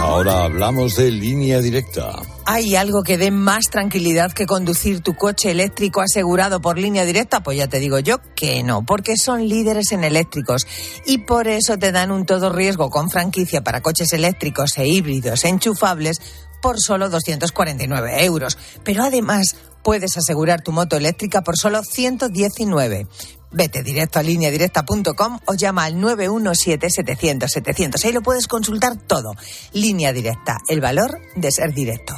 [0.05, 2.11] Ahora hablamos de línea directa.
[2.45, 7.41] ¿Hay algo que dé más tranquilidad que conducir tu coche eléctrico asegurado por línea directa?
[7.41, 10.67] Pues ya te digo yo que no, porque son líderes en eléctricos
[11.07, 15.43] y por eso te dan un todo riesgo con franquicia para coches eléctricos e híbridos
[15.43, 16.21] enchufables
[16.61, 18.59] por solo 249 euros.
[18.83, 23.07] Pero además puedes asegurar tu moto eléctrica por solo 119.
[23.55, 28.03] Vete directo a lineadirecta.com o llama al 917-700-700.
[28.03, 29.33] Ahí lo puedes consultar todo.
[29.71, 32.15] Línea directa, el valor de ser directo.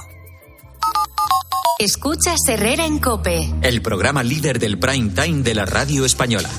[1.80, 3.54] Escucha Herrera en Cope.
[3.62, 6.50] El programa líder del prime time de la radio española.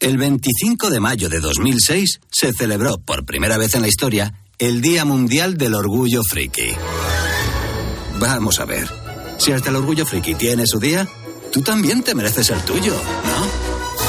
[0.00, 4.80] El 25 de mayo de 2006 se celebró por primera vez en la historia el
[4.80, 6.70] Día Mundial del Orgullo Friki.
[8.18, 8.88] Vamos a ver,
[9.36, 11.06] si hasta el Orgullo Friki tiene su día,
[11.52, 13.63] tú también te mereces el tuyo, ¿no?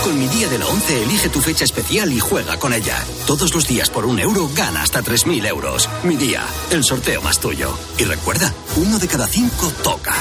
[0.06, 3.04] Con mi día de la 11 elige tu fecha especial y juega con ella.
[3.26, 5.90] Todos los días por un euro gana hasta 3.000 euros.
[6.04, 7.76] Mi día, el sorteo más tuyo.
[7.98, 10.14] Y recuerda, uno de cada cinco toca.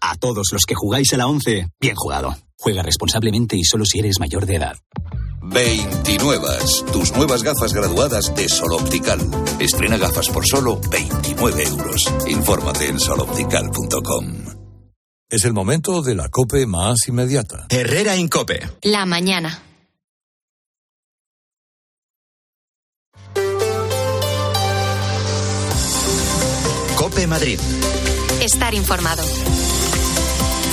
[0.00, 2.36] A todos los que jugáis a la 11, bien jugado.
[2.60, 4.76] Juega responsablemente y solo si eres mayor de edad.
[5.42, 6.46] 29.
[6.92, 9.18] Tus nuevas gafas graduadas de Sol Optical.
[9.58, 12.04] Estrena gafas por solo 29 euros.
[12.28, 14.57] Infórmate en soloptical.com.
[15.30, 17.66] Es el momento de la cope más inmediata.
[17.68, 18.66] Herrera en Cope.
[18.80, 19.62] La mañana.
[26.96, 27.60] Cope Madrid.
[28.40, 29.22] Estar informado.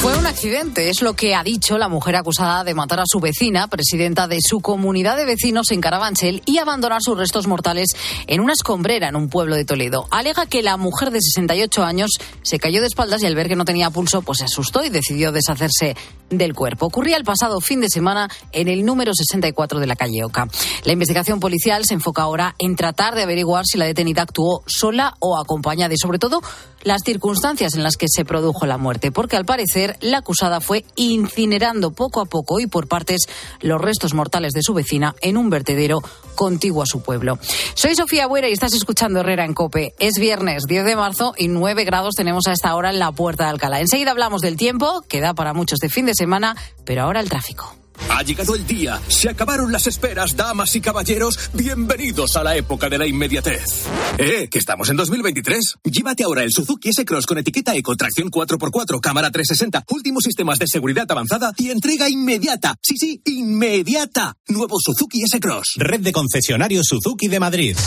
[0.02, 3.20] Fue un accidente, es lo que ha dicho la mujer acusada de matar a su
[3.20, 7.90] vecina, presidenta de su comunidad de vecinos en Carabanchel, y abandonar sus restos mortales
[8.28, 10.08] en una escombrera en un pueblo de Toledo.
[10.12, 12.12] Alega que la mujer de 68 años
[12.44, 14.90] se cayó de espaldas y al ver que no tenía pulso, pues se asustó y
[14.90, 15.96] decidió deshacerse
[16.30, 16.86] del cuerpo.
[16.88, 20.48] Ocurría el pasado fin de semana en el número 64 de la calle Oca.
[20.84, 25.16] La investigación policial se enfoca ahora en tratar de averiguar si la detenida actuó sola
[25.20, 26.42] o acompañada y sobre todo
[26.86, 30.86] las circunstancias en las que se produjo la muerte, porque al parecer la acusada fue
[30.96, 33.24] incinerando poco a poco y por partes
[33.60, 36.02] los restos mortales de su vecina en un vertedero
[36.36, 37.40] contiguo a su pueblo.
[37.74, 39.96] Soy Sofía Buera y estás escuchando Herrera en Cope.
[40.00, 43.46] Es viernes 10 de marzo y 9 grados tenemos a esta hora en la puerta
[43.46, 43.82] de Alcalá.
[43.82, 47.30] Enseguida hablamos del tiempo, que da para muchos de fin de semana, pero ahora el
[47.30, 47.85] tráfico.
[48.10, 52.90] Ha llegado el día, se acabaron las esperas, damas y caballeros, bienvenidos a la época
[52.90, 53.86] de la inmediatez.
[54.18, 55.76] ¡Eh, que estamos en 2023!
[55.84, 60.68] Llévate ahora el Suzuki S-Cross con etiqueta Eco, tracción 4x4, cámara 360, últimos sistemas de
[60.68, 62.76] seguridad avanzada y entrega inmediata.
[62.82, 64.38] Sí, sí, inmediata.
[64.48, 65.76] Nuevo Suzuki S-Cross.
[65.78, 67.78] Red de concesionarios Suzuki de Madrid.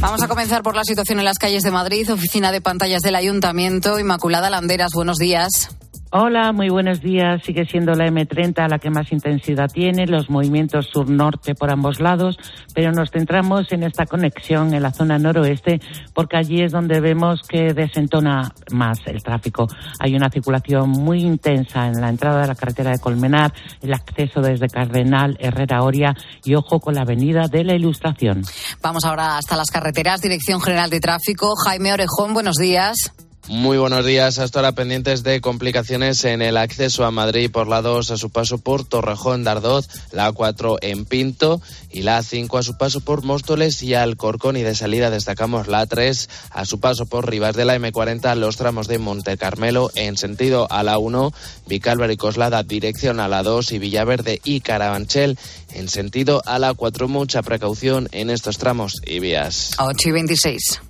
[0.00, 3.14] Vamos a comenzar por la situación en las calles de Madrid, oficina de pantallas del
[3.14, 4.00] Ayuntamiento.
[4.00, 5.68] Inmaculada Landeras, buenos días.
[6.14, 7.40] Hola, muy buenos días.
[7.42, 12.36] Sigue siendo la M30 la que más intensidad tiene, los movimientos sur-norte por ambos lados,
[12.74, 15.80] pero nos centramos en esta conexión en la zona noroeste
[16.12, 19.68] porque allí es donde vemos que desentona más el tráfico.
[20.00, 24.42] Hay una circulación muy intensa en la entrada de la carretera de Colmenar, el acceso
[24.42, 28.42] desde Cardenal, Herrera Oria y ojo con la avenida de la Ilustración.
[28.82, 31.54] Vamos ahora hasta las carreteras, Dirección General de Tráfico.
[31.64, 33.14] Jaime Orejón, buenos días.
[33.48, 34.38] Muy buenos días.
[34.38, 38.30] Hasta ahora pendientes de complicaciones en el acceso a Madrid por la 2 a su
[38.30, 43.00] paso por Torrejón de Ardoz, la A4 en Pinto y la A5 a su paso
[43.00, 44.56] por Móstoles y Alcorcón.
[44.56, 48.56] Y de salida destacamos la A3 a su paso por Rivas de la M40, los
[48.56, 51.32] tramos de Monte Carmelo en sentido a la 1,
[51.66, 55.36] Vicálvaro y Coslada dirección a la 2 y Villaverde y Carabanchel
[55.74, 57.08] en sentido a la 4.
[57.08, 59.72] Mucha precaución en estos tramos y vías.
[59.78, 60.80] 8 y 26.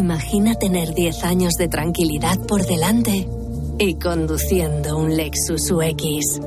[0.00, 3.28] Imagina tener 10 años de tranquilidad por delante
[3.78, 6.40] y conduciendo un Lexus UX.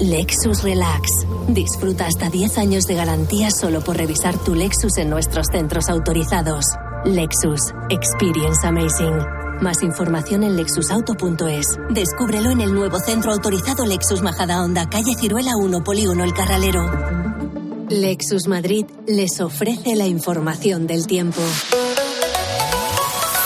[0.00, 1.10] Lexus Relax.
[1.48, 6.64] Disfruta hasta 10 años de garantía solo por revisar tu Lexus en nuestros centros autorizados.
[7.04, 7.60] Lexus.
[7.90, 9.18] Experience Amazing.
[9.60, 11.76] Más información en lexusauto.es.
[11.90, 16.90] Descúbrelo en el nuevo centro autorizado Lexus Majada Honda, calle Ciruela 1, Polígono El Carralero.
[17.90, 21.42] Lexus Madrid les ofrece la información del tiempo.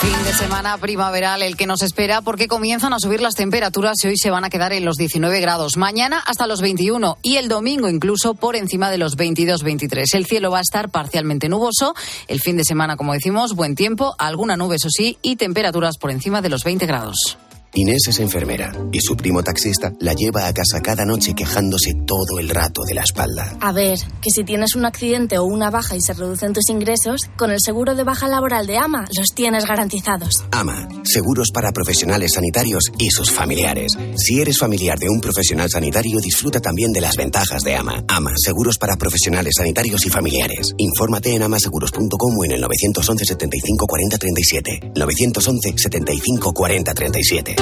[0.02, 4.08] Fin de semana primaveral el que nos espera porque comienzan a subir las temperaturas y
[4.08, 5.76] hoy se van a quedar en los 19 grados.
[5.76, 10.02] Mañana hasta los 21 y el domingo incluso por encima de los 22-23.
[10.14, 11.94] El cielo va a estar parcialmente nuboso.
[12.26, 16.10] El fin de semana, como decimos, buen tiempo, alguna nube, eso sí, y temperaturas por
[16.10, 17.38] encima de los 20 grados.
[17.74, 22.38] Inés es enfermera y su primo taxista la lleva a casa cada noche quejándose todo
[22.38, 23.56] el rato de la espalda.
[23.62, 27.22] A ver, que si tienes un accidente o una baja y se reducen tus ingresos,
[27.38, 30.44] con el seguro de baja laboral de AMA los tienes garantizados.
[30.50, 33.96] AMA, seguros para profesionales sanitarios y sus familiares.
[34.16, 38.04] Si eres familiar de un profesional sanitario, disfruta también de las ventajas de AMA.
[38.06, 40.74] AMA, seguros para profesionales sanitarios y familiares.
[40.76, 44.92] Infórmate en amaseguros.com o en el 911 75 40 37.
[44.94, 47.61] 911 75 40 37.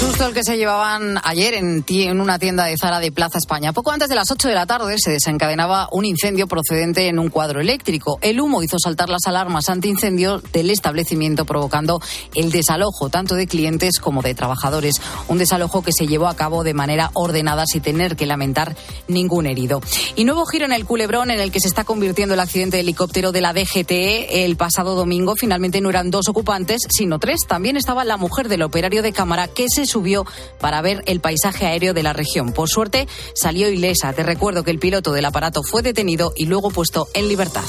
[0.00, 3.74] Susto el que se llevaban ayer en, en, una tienda de Zara de Plaza España.
[3.74, 7.28] Poco antes de las 8 de la tarde se desencadenaba un incendio procedente en un
[7.28, 8.18] cuadro eléctrico.
[8.22, 12.00] El humo hizo saltar las alarmas antiincendio del establecimiento, provocando
[12.34, 15.02] el desalojo tanto de clientes como de trabajadores.
[15.28, 18.74] Un desalojo que se llevó a cabo de manera ordenada sin tener que lamentar
[19.06, 19.82] ningún herido.
[20.16, 22.84] Y nuevo giro en el culebrón en el que se está convirtiendo el accidente de
[22.84, 25.34] helicóptero de la DGTE el pasado domingo.
[25.36, 27.40] Finalmente no eran dos ocupantes, sino tres.
[27.46, 30.24] También estaba la mujer del operario de cámara que se subió
[30.58, 32.52] para ver el paisaje aéreo de la región.
[32.52, 34.12] Por suerte salió ilesa.
[34.12, 37.64] Te recuerdo que el piloto del aparato fue detenido y luego puesto en libertad.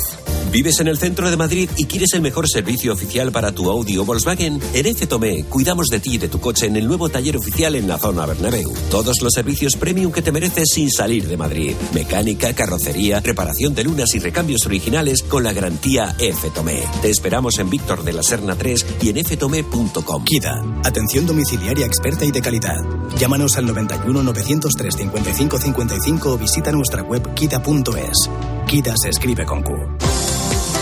[0.51, 3.97] ¿Vives en el centro de Madrid y quieres el mejor servicio oficial para tu Audi
[3.97, 4.59] o Volkswagen?
[4.73, 5.07] En F.
[5.07, 7.97] Tomé cuidamos de ti y de tu coche en el nuevo taller oficial en la
[7.97, 8.73] zona Bernabéu.
[8.89, 11.73] Todos los servicios premium que te mereces sin salir de Madrid.
[11.93, 16.49] Mecánica, carrocería, reparación de lunas y recambios originales con la garantía F.
[16.49, 16.83] Tomé.
[17.01, 20.25] Te esperamos en Víctor de la Serna 3 y en ftome.com.
[20.25, 22.83] Kida, atención domiciliaria experta y de calidad.
[23.17, 28.29] Llámanos al 91 903 55 55 o visita nuestra web kida.es.
[28.67, 29.73] Kida se escribe con Q.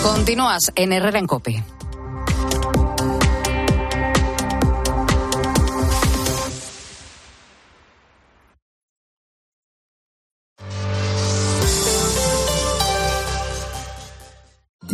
[0.04, 1.64] Continúas en Herrera en Cope.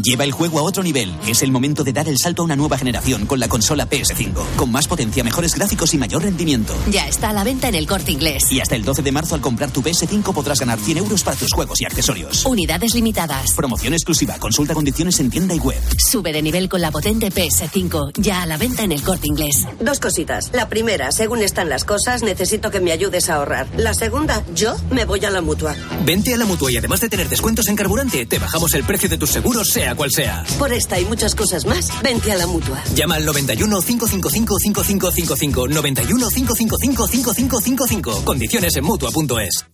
[0.05, 1.11] Lleva el juego a otro nivel.
[1.25, 4.35] Es el momento de dar el salto a una nueva generación con la consola PS5.
[4.55, 6.75] Con más potencia, mejores gráficos y mayor rendimiento.
[6.91, 8.51] Ya está a la venta en el corte inglés.
[8.51, 11.35] Y hasta el 12 de marzo, al comprar tu PS5, podrás ganar 100 euros para
[11.35, 12.45] tus juegos y accesorios.
[12.45, 13.53] Unidades limitadas.
[13.55, 14.37] Promoción exclusiva.
[14.37, 15.81] Consulta condiciones en tienda y web.
[15.97, 18.11] Sube de nivel con la potente PS5.
[18.17, 19.65] Ya a la venta en el corte inglés.
[19.79, 20.51] Dos cositas.
[20.53, 23.67] La primera, según están las cosas, necesito que me ayudes a ahorrar.
[23.75, 25.75] La segunda, yo me voy a la mutua.
[26.05, 29.09] Vente a la mutua y además de tener descuentos en carburante, te bajamos el precio
[29.09, 30.43] de tus seguros, sea sea cual sea.
[30.59, 32.83] Por esta y muchas cosas más, vente a la mutua.
[32.93, 35.67] Llama al 91 555 5555.
[35.67, 38.25] 91 555 5555.
[38.25, 39.65] Condiciones en mutua.es.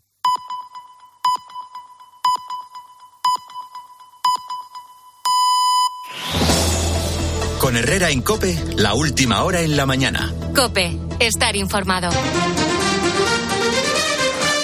[7.59, 10.33] Con Herrera en Cope, la última hora en la mañana.
[10.55, 12.09] Cope, estar informado.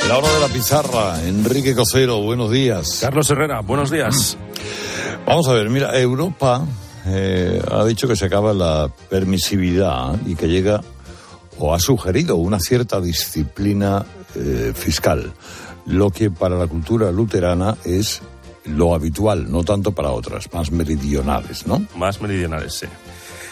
[0.07, 2.99] La hora de la pizarra, Enrique Cocero, buenos días.
[3.01, 4.37] Carlos Herrera, buenos días.
[5.27, 6.65] Vamos a ver, mira, Europa
[7.05, 10.81] eh, ha dicho que se acaba la permisividad y que llega,
[11.59, 15.33] o ha sugerido, una cierta disciplina eh, fiscal,
[15.85, 18.21] lo que para la cultura luterana es
[18.63, 21.85] lo habitual, no tanto para otras, más meridionales, ¿no?
[21.97, 22.87] Más meridionales, sí.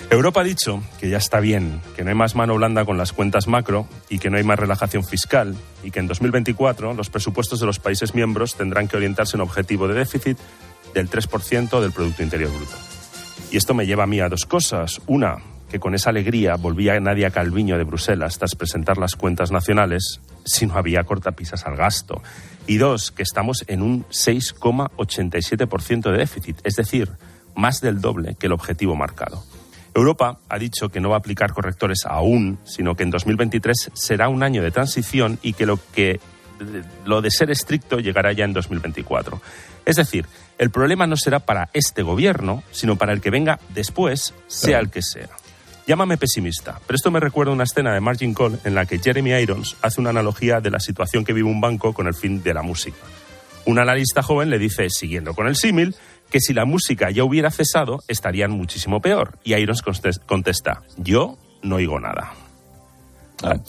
[0.09, 3.11] Europa ha dicho que ya está bien, que no hay más mano blanda con las
[3.11, 7.59] cuentas macro y que no hay más relajación fiscal y que en 2024 los presupuestos
[7.59, 10.37] de los países miembros tendrán que orientarse en objetivo de déficit
[10.95, 12.75] del 3% del Producto Interior Bruto.
[13.51, 15.01] Y esto me lleva a mí a dos cosas.
[15.05, 15.35] Una,
[15.69, 20.65] que con esa alegría volvía Nadia Calviño de Bruselas tras presentar las cuentas nacionales si
[20.65, 22.23] no había cortapisas al gasto.
[22.65, 27.11] Y dos, que estamos en un 6,87% de déficit, es decir,
[27.55, 29.43] más del doble que el objetivo marcado.
[29.93, 34.29] Europa ha dicho que no va a aplicar correctores aún, sino que en 2023 será
[34.29, 36.19] un año de transición y que lo que
[37.05, 39.41] lo de ser estricto llegará ya en 2024.
[39.85, 40.25] Es decir,
[40.57, 44.89] el problema no será para este gobierno, sino para el que venga después, sea el
[44.89, 45.29] que sea.
[45.87, 49.33] Llámame pesimista, pero esto me recuerda una escena de Margin Call en la que Jeremy
[49.33, 52.55] Irons hace una analogía de la situación que vive un banco con el fin de
[52.55, 52.97] la música.
[53.65, 55.95] Un analista joven le dice, siguiendo con el símil,
[56.31, 59.37] que si la música ya hubiera cesado, estarían muchísimo peor.
[59.43, 59.83] Y Irons
[60.25, 62.33] contesta, yo no oigo nada.
[63.43, 63.59] Ah,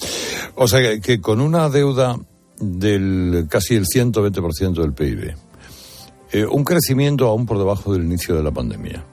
[0.55, 2.17] o sea que, que, con una deuda
[2.59, 5.35] del casi el 120% del PIB,
[6.33, 9.05] eh, un crecimiento aún por debajo del inicio de la pandemia,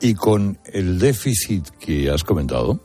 [0.00, 2.80] y con el déficit que has comentado,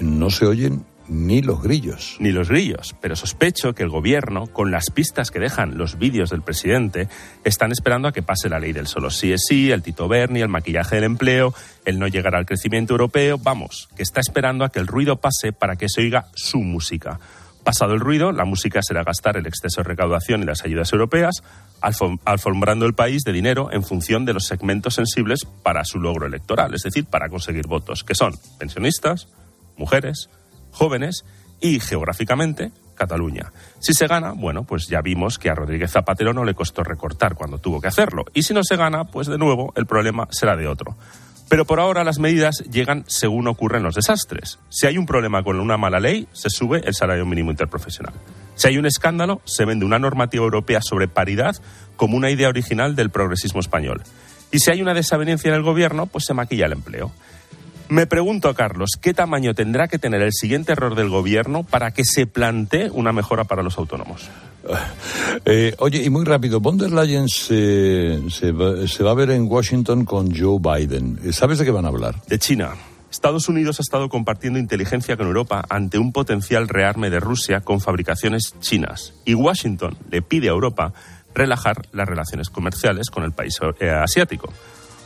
[0.00, 2.16] no se oyen ni los grillos.
[2.18, 6.30] Ni los grillos, pero sospecho que el gobierno, con las pistas que dejan los vídeos
[6.30, 7.08] del presidente,
[7.44, 10.40] están esperando a que pase la ley del solo sí es sí, el Tito Berni,
[10.40, 11.54] el maquillaje del empleo,
[11.84, 15.52] el no llegar al crecimiento europeo, vamos, que está esperando a que el ruido pase
[15.52, 17.20] para que se oiga su música.
[17.66, 21.42] Pasado el ruido, la música será gastar el exceso de recaudación y las ayudas europeas,
[21.80, 26.74] alfombrando el país de dinero en función de los segmentos sensibles para su logro electoral,
[26.74, 29.26] es decir, para conseguir votos, que son pensionistas,
[29.76, 30.30] mujeres,
[30.70, 31.24] jóvenes
[31.60, 33.50] y, geográficamente, Cataluña.
[33.80, 37.34] Si se gana, bueno, pues ya vimos que a Rodríguez Zapatero no le costó recortar
[37.34, 38.26] cuando tuvo que hacerlo.
[38.32, 40.96] Y si no se gana, pues de nuevo el problema será de otro.
[41.48, 44.58] Pero por ahora las medidas llegan según ocurren los desastres.
[44.68, 48.14] Si hay un problema con una mala ley, se sube el salario mínimo interprofesional.
[48.56, 51.56] Si hay un escándalo, se vende una normativa europea sobre paridad
[51.96, 54.02] como una idea original del progresismo español.
[54.50, 57.12] Y si hay una desavenencia en el gobierno, pues se maquilla el empleo.
[57.88, 62.04] Me pregunto Carlos, ¿qué tamaño tendrá que tener el siguiente error del gobierno para que
[62.04, 64.28] se plantee una mejora para los autónomos?
[65.44, 68.20] Eh, oye, y muy rápido, von der Leyen se,
[68.52, 71.32] va, se va a ver en Washington con Joe Biden.
[71.32, 72.22] ¿Sabes de qué van a hablar?
[72.26, 72.74] De China.
[73.10, 77.80] Estados Unidos ha estado compartiendo inteligencia con Europa ante un potencial rearme de Rusia con
[77.80, 79.14] fabricaciones chinas.
[79.24, 80.92] Y Washington le pide a Europa
[81.34, 84.52] relajar las relaciones comerciales con el país eh, asiático.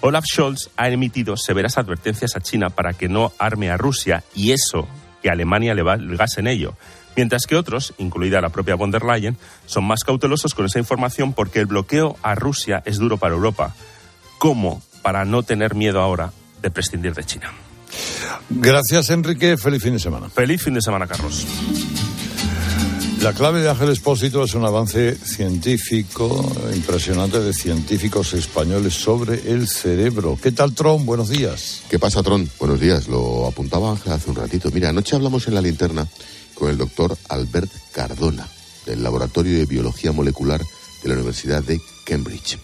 [0.01, 4.53] Olaf Scholz ha emitido severas advertencias a China para que no arme a Rusia y
[4.53, 4.89] eso
[5.23, 6.75] que Alemania le va el gas en ello.
[7.17, 11.33] Mientras que otros, incluida la propia von der Leyen, son más cautelosos con esa información
[11.33, 13.75] porque el bloqueo a Rusia es duro para Europa.
[14.39, 17.53] ¿Cómo para no tener miedo ahora de prescindir de China?
[18.49, 19.57] Gracias, Enrique.
[19.57, 20.29] Feliz fin de semana.
[20.29, 21.47] Feliz fin de semana, Carlos.
[23.23, 29.69] La clave de Ángel Expósito es un avance científico impresionante de científicos españoles sobre el
[29.69, 30.39] cerebro.
[30.43, 31.05] ¿Qué tal, Tron?
[31.05, 31.83] Buenos días.
[31.91, 32.49] ¿Qué pasa, Tron?
[32.59, 33.09] Buenos días.
[33.09, 34.71] Lo apuntaba Ángel hace un ratito.
[34.73, 36.07] Mira, anoche hablamos en la linterna
[36.61, 38.47] con el doctor Albert Cardona,
[38.85, 40.61] del Laboratorio de Biología Molecular
[41.03, 42.59] de la Universidad de Cambridge.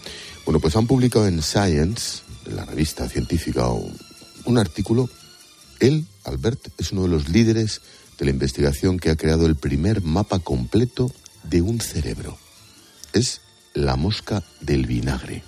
[0.45, 3.67] Bueno, pues han publicado en Science, en la revista científica,
[4.45, 5.09] un artículo.
[5.79, 7.81] Él, Albert, es uno de los líderes
[8.19, 11.11] de la investigación que ha creado el primer mapa completo
[11.43, 12.37] de un cerebro.
[13.13, 13.41] Es
[13.73, 15.43] la mosca del vinagre.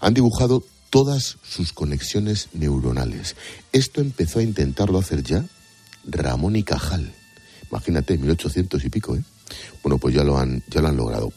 [0.00, 3.36] Han dibujado todas sus conexiones neuronales.
[3.72, 5.46] Esto empezó a intentarlo hacer ya
[6.04, 7.14] Ramón y Cajal.
[7.74, 9.22] Imagínate, 1800 y pico, ¿eh?
[9.82, 11.32] Bueno, pues ya lo han, ya lo han logrado.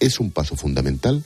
[0.00, 1.22] Es un paso fundamental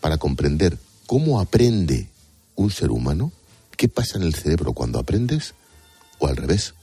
[0.00, 0.76] para comprender
[1.06, 2.08] cómo aprende
[2.56, 3.30] un ser humano,
[3.76, 5.54] qué pasa en el cerebro cuando aprendes,
[6.18, 6.74] o al revés,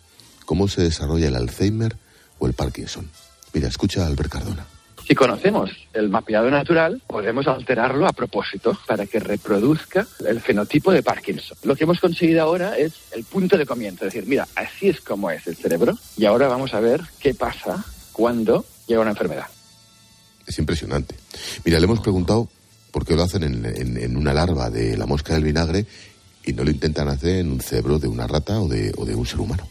[0.45, 1.97] cómo se desarrolla el Alzheimer
[2.39, 3.11] o el Parkinson.
[3.51, 4.65] Mira, escucha a Albert Cardona.
[5.07, 11.03] Si conocemos el mapeado natural, podemos alterarlo a propósito para que reproduzca el fenotipo de
[11.03, 11.57] Parkinson.
[11.63, 15.01] Lo que hemos conseguido ahora es el punto de comienzo, es decir, mira, así es
[15.01, 19.45] como es el cerebro y ahora vamos a ver qué pasa cuando llega una enfermedad.
[20.47, 21.15] Es impresionante.
[21.63, 22.49] Mira, le hemos preguntado
[22.91, 25.85] por qué lo hacen en, en una larva de la mosca del vinagre
[26.45, 29.15] y no lo intentan hacer en un cerebro de una rata o de, o de
[29.15, 29.67] un ser humano.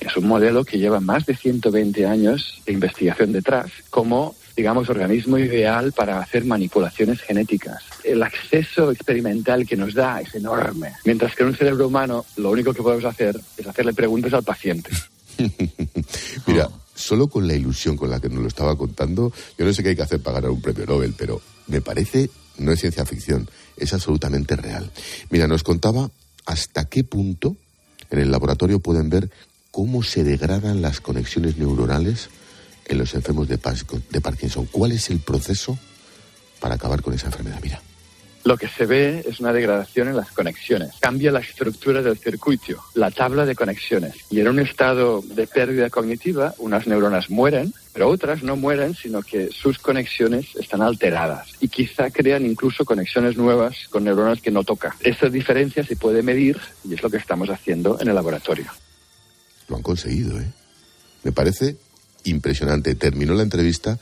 [0.00, 5.38] Es un modelo que lleva más de 120 años de investigación detrás como, digamos, organismo
[5.38, 7.82] ideal para hacer manipulaciones genéticas.
[8.02, 12.50] El acceso experimental que nos da es enorme, mientras que en un cerebro humano lo
[12.50, 14.90] único que podemos hacer es hacerle preguntas al paciente.
[16.46, 19.82] Mira, solo con la ilusión con la que nos lo estaba contando, yo no sé
[19.82, 23.04] qué hay que hacer para ganar un premio Nobel, pero me parece, no es ciencia
[23.04, 24.90] ficción, es absolutamente real.
[25.30, 26.10] Mira, nos contaba
[26.46, 27.56] hasta qué punto
[28.10, 29.30] en el laboratorio pueden ver
[29.70, 32.28] cómo se degradan las conexiones neuronales
[32.86, 33.58] en los enfermos de,
[34.10, 34.66] de Parkinson.
[34.66, 35.78] ¿Cuál es el proceso
[36.60, 37.60] para acabar con esa enfermedad?
[37.62, 37.80] Mira.
[38.44, 40.90] Lo que se ve es una degradación en las conexiones.
[41.00, 44.16] Cambia la estructura del circuito, la tabla de conexiones.
[44.28, 49.22] Y en un estado de pérdida cognitiva, unas neuronas mueren, pero otras no mueren, sino
[49.22, 51.52] que sus conexiones están alteradas.
[51.60, 54.94] Y quizá crean incluso conexiones nuevas con neuronas que no toca.
[55.00, 58.66] Esa diferencia se puede medir y es lo que estamos haciendo en el laboratorio.
[59.68, 60.52] Lo han conseguido, ¿eh?
[61.22, 61.78] Me parece
[62.24, 62.94] impresionante.
[62.94, 63.98] Terminó la entrevista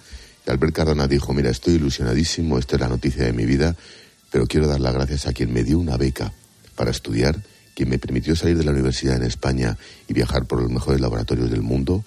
[0.46, 3.76] y Albert Cardona dijo, mira, estoy ilusionadísimo, esta es la noticia de mi vida
[4.32, 6.32] pero quiero dar las gracias a quien me dio una beca
[6.74, 7.38] para estudiar,
[7.74, 9.76] quien me permitió salir de la universidad en España
[10.08, 12.02] y viajar por los mejores laboratorios del mundo.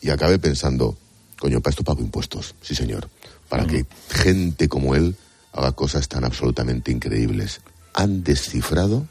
[0.00, 0.96] y acabé pensando,
[1.38, 3.08] coño, para esto pago impuestos, sí señor,
[3.48, 5.16] para que gente como él
[5.52, 7.60] haga cosas tan absolutamente increíbles.
[7.94, 9.06] Han descifrado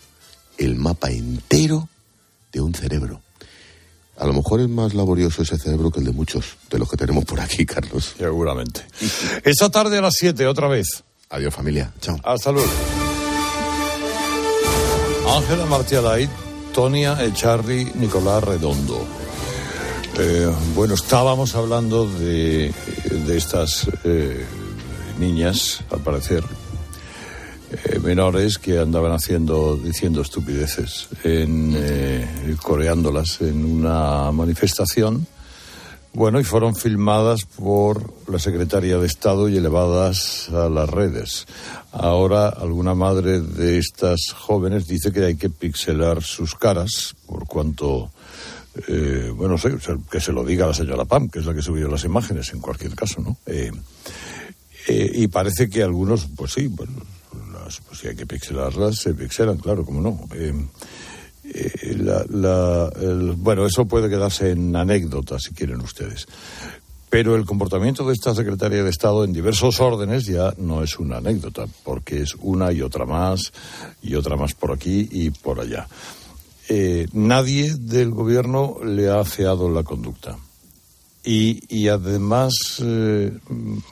[0.58, 1.90] el mapa entero
[2.52, 3.22] de un cerebro.
[4.18, 6.98] A lo mejor es más laborioso ese cerebro que el de muchos de los que
[6.98, 8.16] tenemos por aquí, Carlos.
[8.18, 8.86] Seguramente.
[9.44, 11.04] Esta tarde a las 7, otra vez.
[11.30, 11.92] Adiós familia.
[12.02, 12.18] Chao.
[12.24, 12.70] Hasta luego.
[15.28, 16.30] Ángela Martialay,
[16.74, 19.06] Tonia Echarri, Nicolás Redondo.
[20.18, 22.74] Eh, bueno, estábamos hablando de,
[23.26, 24.46] de estas eh,
[25.20, 26.44] niñas, al parecer,
[27.72, 31.76] eh, menores que andaban haciendo, diciendo estupideces, en,
[32.62, 35.28] coreándolas en una manifestación
[36.16, 41.46] bueno, y fueron filmadas por la Secretaría de Estado y elevadas a las redes.
[41.92, 48.12] Ahora alguna madre de estas jóvenes dice que hay que pixelar sus caras, por cuanto,
[48.88, 49.76] eh, bueno, sé,
[50.10, 52.62] que se lo diga la señora Pam, que es la que subió las imágenes en
[52.62, 53.36] cualquier caso, ¿no?
[53.46, 53.72] Eh,
[54.88, 56.94] eh, y parece que algunos, pues sí, bueno,
[57.88, 60.20] pues si hay que pixelarlas, se pixelan, claro, como no.
[60.34, 60.54] Eh,
[61.98, 62.92] la,
[63.38, 66.28] bueno, eso puede quedarse en anécdota, si quieren ustedes.
[67.10, 71.18] Pero el comportamiento de esta Secretaría de Estado en diversos órdenes ya no es una
[71.18, 73.54] anécdota, porque es una y otra más,
[74.02, 75.88] y otra más por aquí y por allá.
[76.68, 80.36] Eh, nadie del gobierno le ha afeado la conducta.
[81.28, 82.54] Y, además
[82.84, 83.32] eh,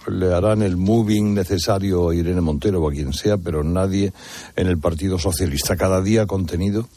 [0.07, 4.13] le harán el moving necesario a Irene Montero o a quien sea, pero nadie
[4.55, 5.75] en el Partido Socialista.
[5.75, 6.87] Cada día contenido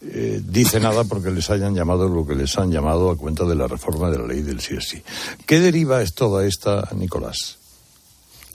[0.00, 3.54] eh, dice nada porque les hayan llamado lo que les han llamado a cuenta de
[3.54, 4.76] la reforma de la ley del sí
[5.46, 7.58] ¿Qué deriva es toda esta, Nicolás?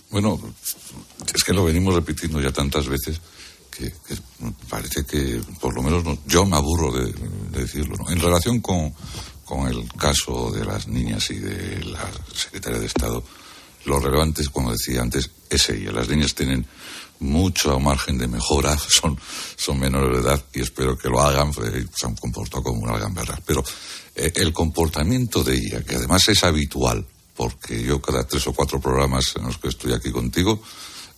[0.10, 0.38] Bueno,
[1.34, 3.22] es que lo venimos repitiendo ya tantas veces
[3.72, 3.94] que,
[4.70, 7.14] parece que, por lo menos, yo me aburro de,
[7.52, 7.96] decirlo.
[8.10, 8.94] En relación con,
[9.48, 13.24] con el caso de las niñas y de la secretaria de Estado,
[13.86, 15.94] lo relevante, como decía antes, es ella.
[15.94, 16.68] Las niñas tienen
[17.20, 19.18] mucho margen de mejora, son,
[19.56, 23.42] son menores de edad y espero que lo hagan, se han comportado como una verdad.
[23.46, 23.64] Pero
[24.16, 28.82] eh, el comportamiento de ella, que además es habitual, porque yo cada tres o cuatro
[28.82, 30.62] programas en los que estoy aquí contigo,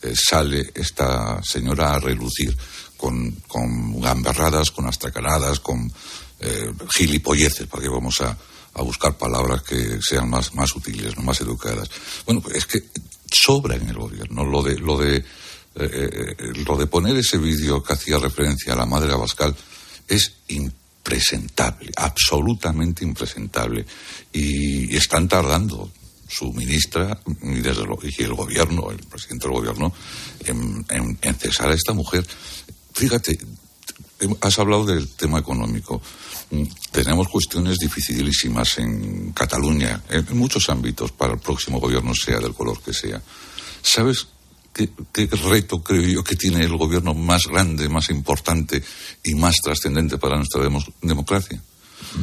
[0.04, 2.56] eh, sale esta señora a relucir
[2.96, 5.92] con, con gamberradas, con astracanadas, con
[6.40, 8.38] eh, gilipolleces, para que vamos a,
[8.74, 11.90] a buscar palabras que sean más, más útiles, más educadas.
[12.26, 12.84] Bueno, pues es que
[13.32, 15.24] sobra en el gobierno lo de, lo de
[15.76, 19.56] eh, eh, lo de poner ese vídeo que hacía referencia a la madre Abascal
[20.08, 23.86] es impresentable, absolutamente impresentable.
[24.34, 25.92] Y, están tardando
[26.28, 27.84] su ministra y, desde
[28.18, 29.94] y el gobierno, el presidente del gobierno,
[30.46, 32.26] en, en, cesar a esta mujer.
[32.94, 33.40] Fíjate,
[34.42, 36.02] has hablado del tema económico.
[36.52, 42.54] Mm, tenemos cuestiones dificilísimas en Cataluña, en muchos ámbitos, para el próximo gobierno, sea del
[42.54, 43.22] color que sea.
[43.82, 44.28] ¿Sabes
[44.74, 48.82] ¿Qué, reto creo yo que tiene el gobierno más grande, más importante
[49.24, 50.62] y más trascendente para nuestra
[51.02, 51.62] democracia?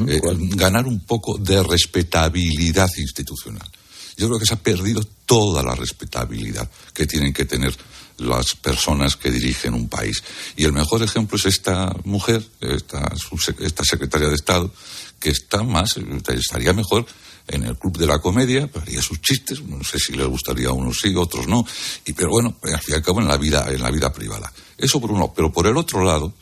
[0.09, 0.21] Eh,
[0.55, 3.69] ganar un poco de respetabilidad institucional.
[4.17, 7.77] yo creo que se ha perdido toda la respetabilidad que tienen que tener
[8.19, 10.23] las personas que dirigen un país.
[10.57, 13.13] Y el mejor ejemplo es esta mujer, esta,
[13.61, 14.73] esta secretaria de Estado,
[15.19, 15.97] que está más,
[16.29, 17.07] estaría mejor
[17.49, 20.73] en el club de la comedia, haría sus chistes, no sé si les gustaría a
[20.73, 21.65] unos sí, otros no,
[22.05, 24.53] y, pero bueno, al fin y al cabo en la vida, en la vida privada.
[24.77, 26.35] Eso por uno, pero por el otro lado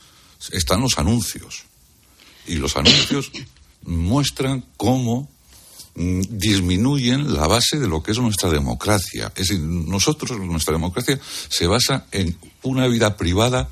[0.50, 1.64] están los anuncios.
[2.46, 3.30] Y los anuncios
[3.82, 5.30] muestran cómo
[5.94, 9.32] disminuyen la base de lo que es nuestra democracia.
[9.36, 13.68] Es decir, nosotros, nuestra democracia se basa en una vida privada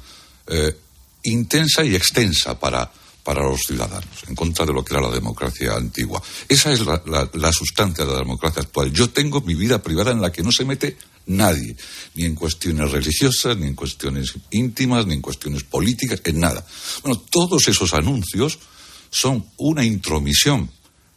[0.46, 0.76] eh,
[1.24, 2.90] intensa y extensa para,
[3.24, 6.22] para los ciudadanos, en contra de lo que era la democracia antigua.
[6.48, 7.02] Esa es la,
[7.32, 8.92] la, sustancia de la democracia actual.
[8.92, 10.96] Yo tengo mi vida privada en la que no se mete
[11.26, 11.76] nadie,
[12.14, 16.64] ni en cuestiones religiosas, ni en cuestiones íntimas, ni en cuestiones políticas, en nada.
[17.02, 18.58] Bueno, todos esos anuncios
[19.10, 20.70] son una intromisión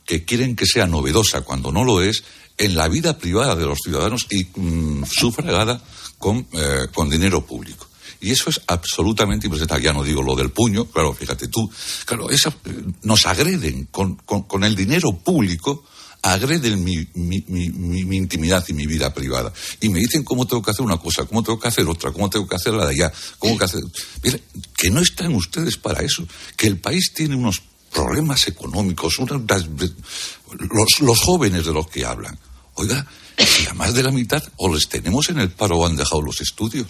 [0.06, 2.24] que quieren que sea novedosa cuando no lo es
[2.58, 5.84] en la vida privada de los ciudadanos y mm, sufragada
[6.18, 7.88] con, eh, con dinero público.
[8.22, 9.84] Y eso es absolutamente impresentable.
[9.84, 11.70] Ya no digo lo del puño, claro, fíjate tú.
[12.06, 15.84] Claro, esa, eh, nos agreden con, con, el dinero público,
[16.22, 19.51] agreden mi, mi, mi, mi, intimidad y mi vida privada.
[19.82, 22.30] Y me dicen cómo tengo que hacer una cosa, cómo tengo que hacer otra, cómo
[22.30, 23.82] tengo que hacer la de allá, cómo que hacer.
[24.24, 24.41] Mire,
[24.76, 26.26] que no están ustedes para eso,
[26.56, 27.62] que el país tiene unos
[27.95, 32.37] problemas económicos, los, los jóvenes de los que hablan.
[32.75, 35.95] Oiga, si a más de la mitad o les tenemos en el paro o han
[35.95, 36.87] dejado los estudios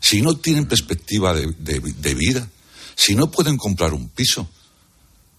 [0.00, 2.48] si no tienen perspectiva de, vida,
[2.94, 4.48] si no pueden comprar un piso,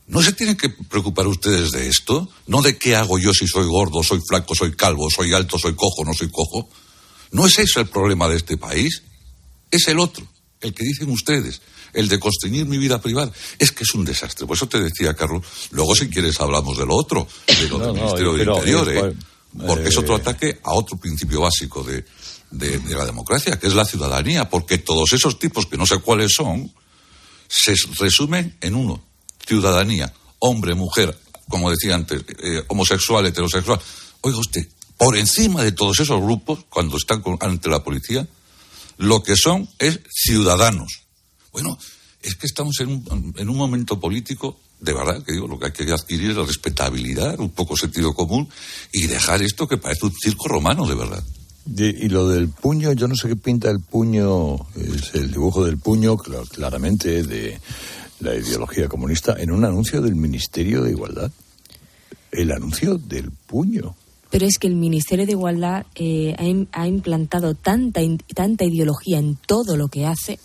[0.07, 2.29] ¿no se tienen que preocupar ustedes de esto?
[2.47, 5.75] ¿No de qué hago yo si soy gordo, soy flaco, soy calvo, soy alto, soy
[5.75, 6.69] cojo, no soy cojo?
[7.31, 9.03] ¿No es ese el problema de este país?
[9.71, 10.27] Es el otro,
[10.61, 11.61] el que dicen ustedes,
[11.93, 13.31] el de constreñir mi vida privada.
[13.57, 14.45] Es que es un desastre.
[14.45, 17.93] Por eso te decía, Carlos, luego si quieres hablamos de lo otro, de lo del
[17.93, 19.15] Ministerio de Interior, ¿eh?
[19.65, 22.05] porque es otro eh, ataque a otro principio básico de,
[22.51, 26.33] de, la democracia, que es la ciudadanía, porque todos esos tipos, que no sé cuáles
[26.35, 26.71] son,
[27.47, 29.03] se resumen en uno,
[29.45, 33.79] ciudadanía, hombre, mujer, como decía antes, eh, homosexual, heterosexual.
[34.21, 38.27] Oiga usted, por encima de todos esos grupos, cuando están ante la policía,
[38.99, 41.01] lo que son es ciudadanos.
[41.51, 41.79] Bueno,
[42.21, 45.65] es que estamos en un, en un momento político de verdad que digo, lo que
[45.65, 48.47] hay que adquirir es la respetabilidad, un poco sentido común
[48.93, 51.21] y dejar esto que parece un circo romano, de verdad
[51.77, 55.77] y lo del puño, yo no sé qué pinta el puño, es el dibujo del
[55.77, 57.59] puño, claramente de
[58.21, 61.31] la ideología comunista, en un anuncio del Ministerio de Igualdad.
[62.31, 63.95] El anuncio del puño.
[64.29, 66.35] Pero es que el Ministerio de Igualdad eh,
[66.71, 68.01] ha, implantado tanta,
[68.35, 70.39] tanta ideología en todo lo que hace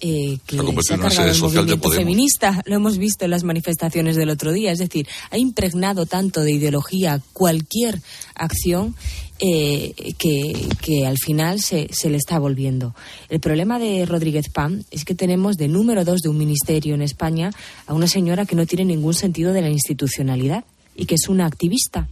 [0.00, 2.62] eh, que se ha cargado el movimiento feminista.
[2.66, 4.72] Lo hemos visto en las manifestaciones del otro día.
[4.72, 8.00] Es decir, ha impregnado tanto de ideología cualquier
[8.34, 8.96] acción
[9.40, 12.94] eh, que, al final se, se, le está volviendo.
[13.28, 17.02] El problema de Rodríguez Pam es que tenemos de número dos de un ministerio en
[17.02, 17.52] España
[17.86, 20.64] a una señora que no tiene ningún sentido de la institucionalidad
[20.96, 22.08] y que es una activista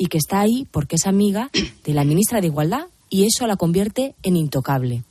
[0.00, 1.50] y que está ahí porque es amiga
[1.84, 5.02] de la ministra de Igualdad y eso la convierte en intocable.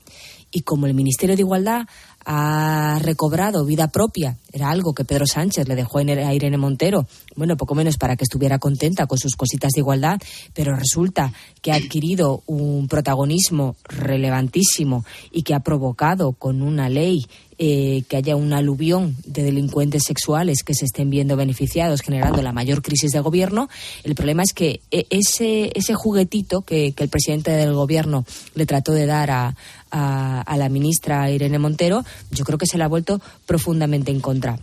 [0.50, 1.86] Y como el Ministerio de Igualdad
[2.26, 4.38] ha recobrado vida propia.
[4.52, 8.24] Era algo que Pedro Sánchez le dejó a Irene Montero, bueno, poco menos para que
[8.24, 10.20] estuviera contenta con sus cositas de igualdad,
[10.54, 17.26] pero resulta que ha adquirido un protagonismo relevantísimo y que ha provocado con una ley
[17.62, 22.54] eh, que haya un aluvión de delincuentes sexuales que se estén viendo beneficiados, generando la
[22.54, 23.68] mayor crisis de gobierno.
[24.06, 28.24] El problema es que e, ese, ese juguetito que, el presidente del gobierno
[28.56, 29.56] le trató de dar a,
[29.92, 34.60] a, la ministra Irene Montero, yo creo que se le ha vuelto profundamente en contra.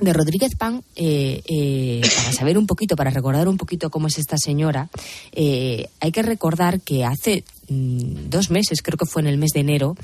[0.00, 4.18] De Rodríguez Pan, eh, eh, para saber un poquito, para recordar un poquito cómo es
[4.18, 4.88] esta señora,
[5.32, 9.50] eh, hay que recordar que hace mm, dos meses, creo que fue en el mes
[9.52, 9.96] de enero,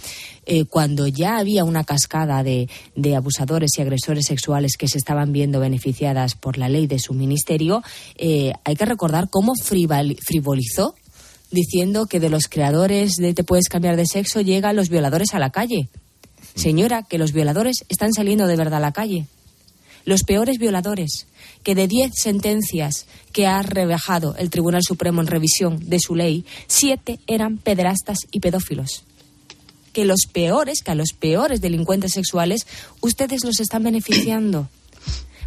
[0.71, 5.61] cuando ya había una cascada de, de, abusadores y agresores sexuales que se estaban viendo
[5.61, 7.83] beneficiadas por la ley de su ministerio,
[8.19, 10.95] hay que recordar cómo frivolizó
[11.51, 15.39] diciendo que de los creadores de Te puedes cambiar de sexo llegan los violadores a
[15.39, 15.89] la calle.
[16.55, 19.27] Señora, que los violadores están saliendo de verdad a la calle
[20.09, 21.27] los peores violadores,
[21.63, 26.47] que de diez sentencias que ha rebajado el Tribunal Supremo en revisión de su ley,
[26.67, 29.05] siete eran pederastas y pedófilos.
[29.93, 32.67] Que los peores, que a los peores delincuentes sexuales,
[33.03, 34.71] ustedes los están beneficiando.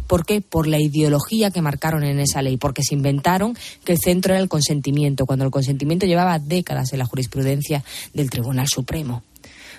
[0.06, 0.40] ¿Por qué?
[0.40, 4.42] Por la ideología que marcaron en esa ley, porque se inventaron que el centro era
[4.42, 9.22] el consentimiento, cuando el consentimiento llevaba décadas en la jurisprudencia del Tribunal Supremo.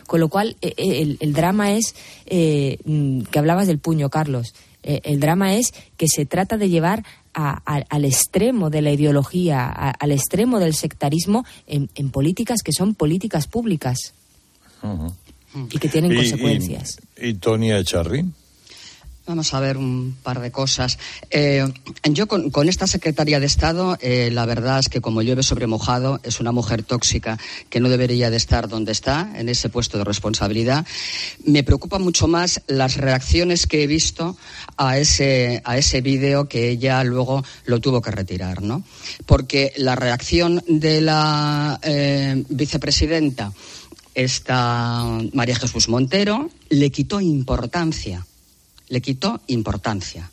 [0.08, 1.96] Con lo cual, eh, eh, el, drama es
[2.26, 4.54] eh, mm, que hablabas del puño, Carlos.
[4.84, 7.04] Eh, el drama es que se trata de llevar
[7.34, 14.14] al extremo de la ideología, al extremo del sectarismo en, políticas que son políticas públicas
[15.72, 17.00] y que tienen consecuencias.
[17.20, 18.26] ¿Y, y Tony Echarri?
[19.26, 21.00] Vamos a ver un par de cosas.
[21.30, 21.66] Eh,
[22.12, 26.20] yo con, esta secretaria de Estado, eh, la verdad es que como llueve sobre mojado,
[26.24, 30.04] es una mujer tóxica que no debería de estar donde está, en ese puesto de
[30.04, 30.86] responsabilidad.
[31.46, 34.36] Me preocupa mucho más las reacciones que he visto
[34.76, 38.84] a ese, a ese vídeo que ella luego lo tuvo que retirar, ¿no?
[39.26, 43.54] Porque la reacción de la eh, vicepresidenta,
[44.16, 48.26] esta María Jesús Montero, le quitó importancia
[48.94, 50.30] le quitó importancia.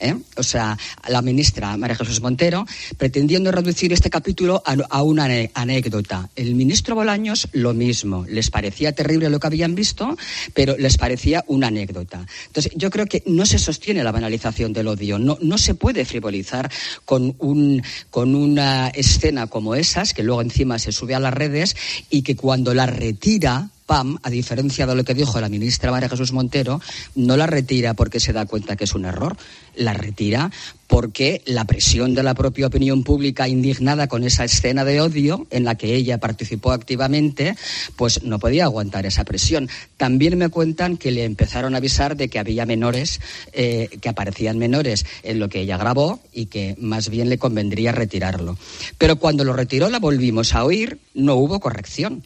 [0.00, 0.14] ¿eh?
[0.36, 0.78] o sea,
[1.08, 6.30] la ministra María Jesús Montero, pretendiendo reducir este capítulo a, una anécdota.
[6.36, 8.24] El ministro Bolaños, lo mismo.
[8.28, 10.16] Les parecía terrible lo que habían visto,
[10.54, 12.26] pero les parecía una anécdota.
[12.46, 15.18] Entonces, yo creo que no se sostiene la banalización del odio.
[15.18, 16.70] No, no se puede frivolizar
[17.04, 21.76] con, un, con una escena como esas, que luego encima se sube a las redes
[22.08, 26.10] y que cuando la retira PAM, a diferencia de lo que dijo la ministra María
[26.10, 26.78] Jesús Montero,
[27.14, 29.34] no la retira porque se da cuenta que es un error,
[29.74, 30.50] la retira
[30.86, 35.64] porque la presión de la propia opinión pública indignada con esa escena de odio en
[35.64, 37.56] la que ella participó activamente,
[37.96, 39.70] pues no podía aguantar esa presión.
[39.96, 43.20] También me cuentan que le empezaron a avisar de que había menores,
[43.54, 47.92] eh, que aparecían menores en lo que ella grabó y que más bien le convendría
[47.92, 48.58] retirarlo.
[48.98, 52.22] Pero cuando lo retiró la volvimos a oír, no hubo corrección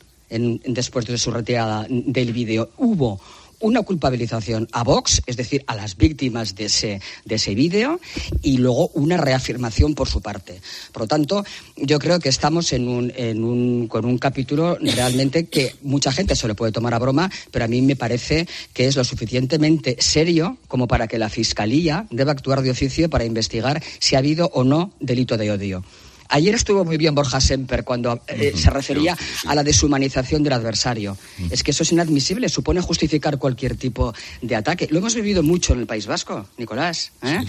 [0.67, 3.21] después de su retirada del vídeo, hubo
[3.63, 8.01] una culpabilización a Vox, es decir, a las víctimas de ese, de ese vídeo,
[8.43, 10.61] y luego una reafirmación por su parte.
[10.93, 11.45] Por lo tanto,
[11.77, 16.37] yo creo que estamos en un, en un, con un capítulo realmente que mucha gente
[16.37, 19.97] se lo puede tomar a broma, pero a mí me parece que es lo suficientemente
[20.01, 24.51] serio como para que la Fiscalía deba actuar de oficio para investigar si ha habido
[24.53, 25.85] o no delito de odio.
[26.33, 29.15] Ayer estuvo muy bien Borja Semper cuando eh, se refería
[29.47, 31.19] a la deshumanización del adversario.
[31.51, 34.89] Es que eso es inadmisible, supone justificar cualquier tipo de ataque.
[34.91, 37.13] Lo hemos vivido mucho en el País Vasco, Nicolás.
[37.23, 37.45] ¿eh?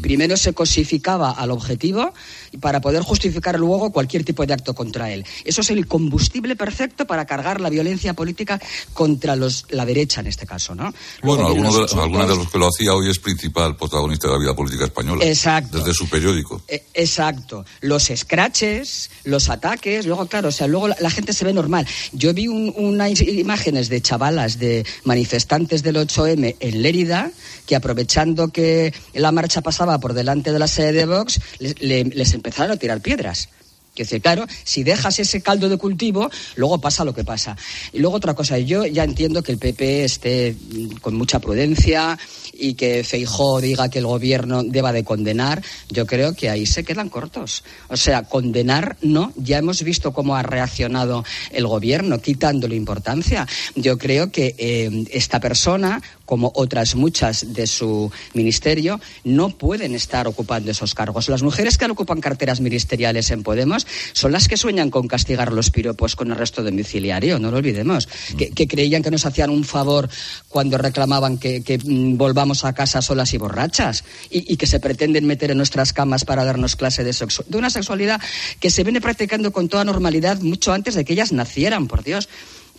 [0.00, 2.14] primero se cosificaba al objetivo
[2.60, 5.26] para poder justificar luego cualquier tipo de acto contra él.
[5.44, 8.58] Eso es el combustible perfecto para cargar la violencia política
[8.94, 10.92] contra los, la derecha en este caso, ¿no?
[11.22, 14.56] bueno, alguno de, de los que lo hacía hoy es principal protagonista de la vida
[14.56, 15.22] política española.
[15.22, 15.78] Exacto.
[15.78, 16.62] Desde su periódico.
[16.66, 17.64] E, exacto.
[17.82, 21.86] Los scratches, los ataques, luego, claro, o sea, luego la, gente se ve normal.
[22.12, 27.30] Yo vi unas imágenes de chavalas, de manifestantes del 8M en Lérida,
[27.66, 32.72] que aprovechando que la marcha pasaba por delante de la sede de Vox, les empezaron
[32.72, 33.48] a tirar piedras.
[33.96, 37.56] Que decir, claro, si dejas ese caldo de cultivo, luego pasa lo que pasa.
[37.92, 40.54] Y luego otra cosa, yo ya entiendo que el PP esté
[41.00, 42.18] con mucha prudencia
[42.52, 45.62] y que Feijó diga que el gobierno deba de condenar.
[45.88, 47.64] Yo creo que ahí se quedan cortos.
[47.88, 49.32] O sea, condenar no.
[49.36, 53.46] Ya hemos visto cómo ha reaccionado el gobierno, quitándole importancia.
[53.74, 60.26] Yo creo que eh, esta persona, como otras muchas de su ministerio, no pueden estar
[60.26, 61.28] ocupando esos cargos.
[61.28, 65.70] Las mujeres que ocupan carteras ministeriales en Podemos son las que sueñan con castigar los
[65.70, 68.08] piropos con arresto domiciliario, no lo olvidemos.
[68.36, 70.08] Que, creían que nos hacían un favor
[70.48, 75.50] cuando reclamaban que, mm, volvamos a casa solas y borrachas y, que se pretenden meter
[75.50, 78.20] en nuestras camas para darnos clase de, de una sexualidad
[78.58, 82.28] que se viene practicando con toda normalidad mucho antes de que ellas nacieran, por Dios.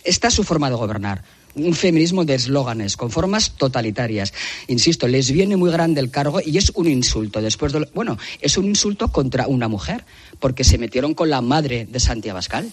[0.04, 4.32] Esta es su forma de gobernar un feminismo de eslóganes, con formas totalitarias.
[4.66, 7.40] Insisto, les viene muy grande el cargo y es un insulto.
[7.40, 10.04] Después de bueno, es un insulto contra una mujer,
[10.38, 12.70] porque se metieron con la madre de Santiago Abascal.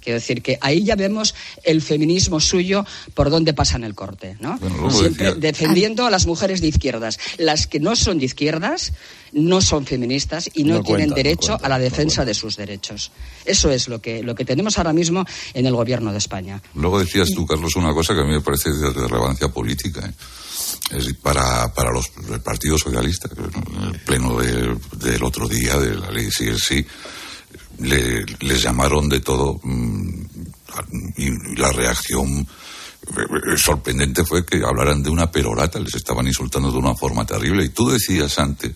[0.00, 1.34] Quiero decir que ahí ya vemos
[1.64, 2.84] el feminismo suyo
[3.14, 4.58] por dónde pasan el corte, ¿no?
[4.90, 7.18] Siempre defendiendo a las mujeres de izquierdas.
[7.38, 8.92] Las que no son de izquierdas
[9.32, 13.12] no son feministas y no, tienen derecho a la defensa de sus derechos.
[13.44, 15.24] Eso es lo que, lo que tenemos ahora mismo
[15.54, 16.62] en el gobierno de España.
[16.74, 20.06] Luego decías tú, Carlos, una cosa que a mí me parece de relevancia política.
[20.06, 20.12] ¿eh?
[20.90, 26.28] Es para, para los el Partido Socialista, el pleno del otro día de la ley
[26.30, 26.84] sí sí,
[27.78, 30.22] le, les llamaron de todo mm,
[31.16, 32.46] y la reacción
[33.06, 37.64] eh, sorprendente fue que hablaran de una perorata, les estaban insultando de una forma terrible.
[37.64, 38.72] Y tú decías antes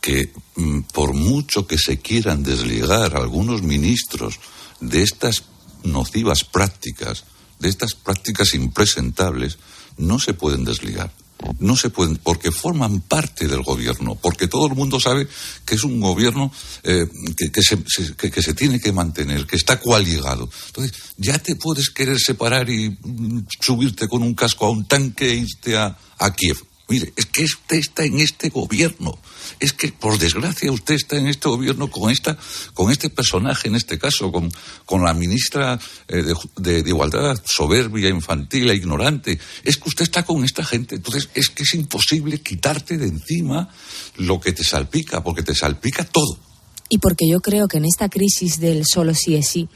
[0.00, 4.40] que mm, por mucho que se quieran desligar algunos ministros
[4.80, 5.44] de estas
[5.84, 7.24] nocivas prácticas,
[7.58, 9.58] de estas prácticas impresentables,
[9.96, 11.12] no se pueden desligar.
[11.58, 15.26] No se pueden, porque forman parte del gobierno, porque todo el mundo sabe
[15.64, 20.50] que es un gobierno eh, que, se, tiene que mantener, que está coaligado.
[20.66, 25.30] Entonces, ya te puedes querer separar y mm, subirte con un casco a un tanque
[25.30, 25.96] e irte a
[26.36, 26.58] Kiev
[26.90, 29.16] Mire, es que usted está en este gobierno.
[29.60, 32.36] Es que, por desgracia, usted está en este gobierno con esta,
[32.74, 34.50] con este personaje, en este caso, con,
[34.86, 35.78] con la ministra
[36.08, 36.24] eh,
[36.56, 39.38] de, Igualdad soberbia, infantil e ignorante.
[39.62, 40.96] Es que usted está con esta gente.
[40.96, 43.68] Entonces, es que es imposible quitarte de encima
[44.16, 46.49] lo que te salpica, porque te salpica todo
[46.90, 49.68] y porque yo creo que en esta crisis del solo sí es sí,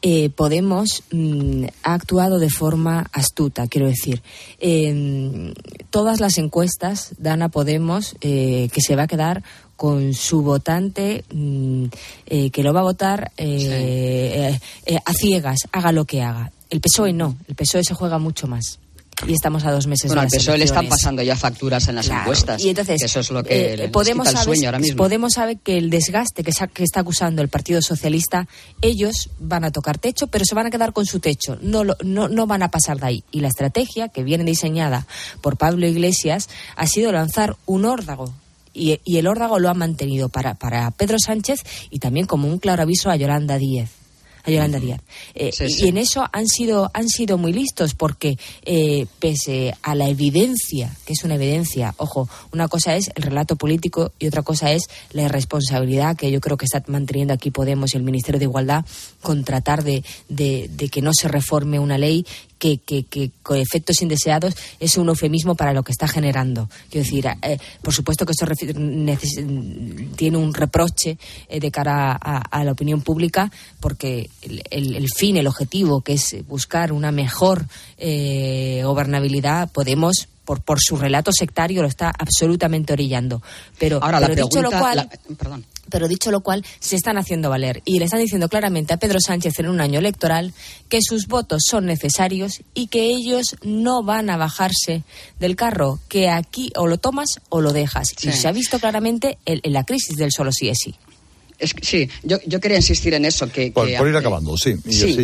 [0.00, 4.22] eh, Podemos mm, ha actuado de forma astuta, quiero decir.
[4.58, 5.52] Em,
[5.90, 9.44] todas las encuestas dan a Podemos eh, que se va a quedar
[9.76, 11.84] con su votante mm,
[12.26, 16.50] eh, que lo va a votar a ciegas, haga lo que haga.
[16.70, 18.78] El PSOE no, el PSOE se juega mucho más
[19.26, 21.88] y estamos a dos meses bueno, de las al PSOE le están pasando ya facturas
[21.88, 22.62] en las encuestas.
[22.62, 24.96] Y entonces, eso es lo que eh, Podemos el sueño ahora mismo.
[24.96, 28.48] Podemos saber que el desgaste que, está acusando el Partido Socialista,
[28.80, 31.58] ellos van a tocar techo, pero se van a quedar con su techo.
[31.60, 33.24] No, no, no van a pasar de ahí.
[33.30, 35.06] Y la estrategia que viene diseñada
[35.40, 38.32] por Pablo Iglesias ha sido lanzar un órdago
[38.74, 41.60] y, y, el órdago lo ha mantenido para, para Pedro Sánchez
[41.90, 44.01] y también como un claro aviso a Yolanda Díez
[44.44, 45.00] a Yolanda Díaz.
[45.34, 50.08] Eh, y en eso han sido, han sido muy listos porque eh, pese a la
[50.08, 54.72] evidencia, que es una evidencia, ojo, una cosa es el relato político y otra cosa
[54.72, 54.82] es
[55.12, 58.84] la irresponsabilidad que yo creo que está manteniendo aquí Podemos y el Ministerio de Igualdad
[59.20, 62.26] con tratar de, de, de que no se reforme una ley
[62.62, 66.68] que, que, con efectos indeseados es un eufemismo para lo que está generando.
[66.90, 68.46] Quiero decir, eh, por supuesto que esto
[70.16, 73.50] tiene un reproche eh, de cara a, la opinión pública
[73.80, 74.30] porque
[74.70, 77.66] el, fin, el objetivo, que es buscar una mejor
[77.98, 83.42] eh, gobernabilidad, Podemos por, por su relato sectario lo está absolutamente orillando.
[83.78, 85.08] Pero, Ahora, la dicho lo cual,
[85.38, 85.64] perdón.
[85.92, 87.82] Pero dicho lo cual, se están haciendo valer.
[87.84, 90.54] Y le están diciendo claramente a Pedro Sánchez en un año electoral
[90.88, 95.04] que sus votos son necesarios y que ellos no van a bajarse
[95.38, 98.14] del carro, que aquí o lo tomas o lo dejas.
[98.22, 100.94] Y se ha visto claramente en, la crisis del solo sí es sí
[101.82, 103.48] sí, yo, yo, quería insistir en eso.
[103.50, 104.74] Que, por, ir acabando, sí.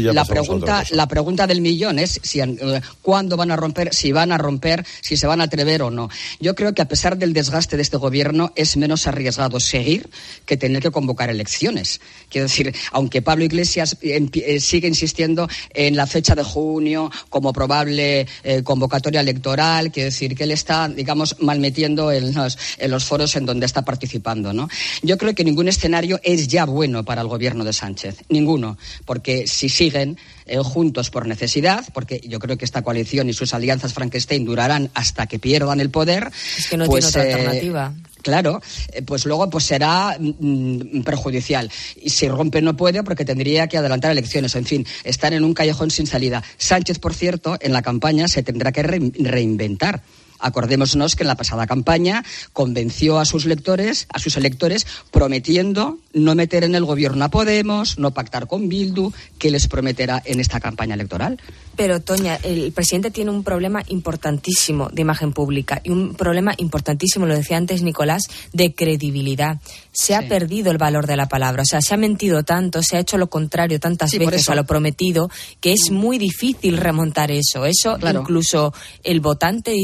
[0.03, 4.32] la, pregunta, la pregunta del millón es si, eh, cuándo van a romper, si van
[4.32, 6.09] a romper, si se van a atrever o no.
[6.41, 10.09] Yo creo que a pesar del desgaste de este gobierno es menos arriesgado seguir
[10.47, 12.01] que tener que convocar elecciones.
[12.30, 18.26] Quiero decir, aunque Pablo Iglesias eh, sigue insistiendo en la fecha de junio como probable
[18.45, 23.34] eh, convocatoria electoral, quiero decir que él está, digamos, malmetiendo en los, en los foros
[23.36, 24.53] en donde está participando.
[24.53, 24.68] ¿no?
[25.03, 28.24] Yo creo que ningún escenario es ya bueno para el gobierno de Sánchez.
[28.29, 28.76] Ninguno.
[29.07, 33.55] Porque si siguen eh, juntos por necesidad, porque yo creo que esta coalición y sus
[33.55, 36.31] alianzas Frankenstein durarán hasta que pierdan el poder.
[36.59, 37.95] Es que no tiene pues, otra eh, alternativa.
[38.20, 38.61] Claro,
[38.93, 41.70] eh, pues luego pues será mm, perjudicial.
[41.97, 44.55] Y si rompe no puede porque tendría que adelantar elecciones.
[44.55, 46.45] En fin, están en un callejón sin salida.
[46.59, 50.03] Sánchez, por cierto, en la campaña se tendrá que reinventar
[50.39, 56.34] Acordémonos que en la pasada campaña convenció a sus lectores, a sus electores, prometiendo no
[56.34, 60.61] meter en el gobierno a Podemos, no pactar con Bildu, que les prometerá en esta
[60.61, 61.39] campaña electoral.
[61.76, 67.24] Pero, Toña, el presidente tiene un problema importantísimo de imagen pública y un problema importantísimo,
[67.24, 68.22] lo decía antes Nicolás,
[68.53, 69.61] de credibilidad.
[69.93, 71.62] Se ha perdido el valor de la palabra.
[71.62, 74.64] O sea, se ha mentido tanto, se ha hecho lo contrario tantas veces a lo
[74.64, 75.30] prometido,
[75.61, 77.64] que es muy difícil remontar eso.
[77.64, 78.74] Eso incluso
[79.05, 79.76] el votante de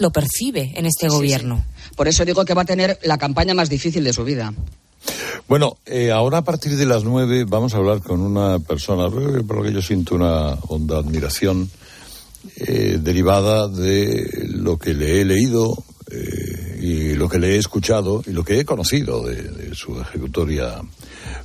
[0.00, 1.64] lo percibe en este gobierno.
[1.96, 4.52] Por eso digo que va a tener la campaña más difícil de su vida.
[5.48, 9.58] Bueno, eh, ahora a partir de las nueve vamos a hablar con una persona por
[9.58, 11.70] la que yo siento una honda admiración
[12.56, 18.22] eh, derivada de lo que le he leído eh, y lo que le he escuchado
[18.26, 20.80] y lo que he conocido de, su ejecutoria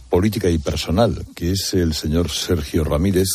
[0.10, 3.30] política y personal, que es el señor Sergio Ramírez,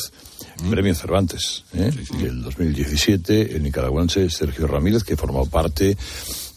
[0.62, 0.70] mm.
[0.70, 5.96] Premio Cervantes, y el 2017 el nicaragüense Sergio Ramírez, que formó parte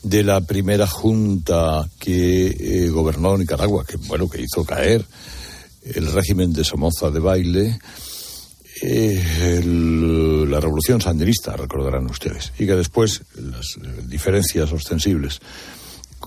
[0.04, 5.06] de la primera junta que eh, gobernó Nicaragua, que bueno, que hizo caer
[5.84, 7.80] el régimen de Somoza de baile,
[8.82, 9.62] eh,
[10.48, 15.40] la revolución sandinista, recordarán ustedes, y que después las eh, diferencias ostensibles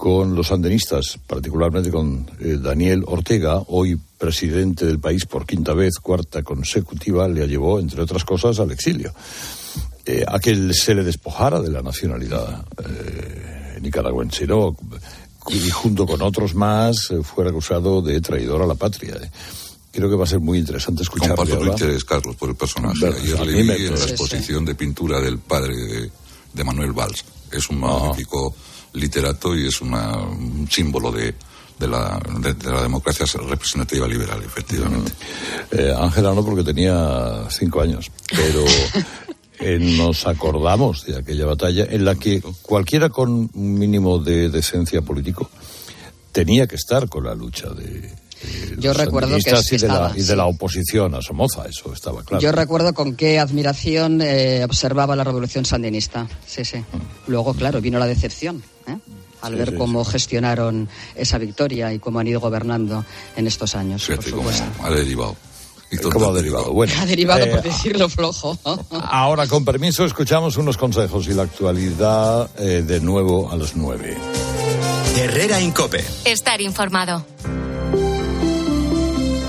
[0.01, 2.27] con los sandinistas, particularmente con
[2.63, 8.25] Daniel Ortega, hoy presidente del país por quinta vez, cuarta consecutiva, le llevó, entre otras
[8.25, 9.13] cosas, al exilio.
[10.27, 12.65] a que se le despojara de la nacionalidad
[13.81, 14.75] nicaragüense, ¿no?
[15.49, 19.17] Y junto con otros más eh, fuera acusado de traidor a la patria.
[19.21, 19.31] ¿eh?
[19.91, 21.37] Creo que va a ser muy interesante escucharlo.
[21.37, 23.07] Comparto tu interés, Carlos, por el personaje.
[23.07, 26.11] Ayer leí en la exposición de pintura del padre
[26.53, 27.25] de, Manuel Valls.
[27.51, 28.55] Es un magnífico
[28.95, 31.35] literato y es un símbolo de,
[31.79, 35.13] de la, de, la, democracia representativa liberal, efectivamente.
[35.73, 35.79] Mm.
[35.79, 38.65] Eh, Ángela no, porque tenía cinco años, pero
[39.61, 45.03] eh, nos acordamos de aquella batalla en la que cualquiera con un mínimo de decencia
[45.03, 45.51] político
[46.33, 48.15] tenía que estar con la lucha de,
[48.79, 52.43] yo recuerdo que, y, de la, y de la oposición a Somoza, eso estaba claro.
[52.43, 56.27] Yo recuerdo con qué admiración eh, observaba la revolución sandinista.
[56.47, 56.79] Sí, sí.
[56.79, 57.31] Mm.
[57.31, 58.63] Luego, claro, vino la decepción.
[58.87, 58.97] ¿Eh?
[59.43, 63.05] al ver cómo gestionaron esa victoria y cómo han ido gobernando
[63.37, 64.07] en estos años.
[64.07, 64.65] por supuesto.
[64.83, 65.37] ha derivado.
[66.13, 66.73] ¿Cómo ha derivado?
[66.73, 68.57] Bueno, ha derivado por eh, decirlo flojo.
[68.91, 74.17] Ahora, con permiso, escuchamos unos consejos y la actualidad de nuevo a las nueve.
[75.17, 76.05] Herrera Incope.
[76.25, 77.27] Estar informado.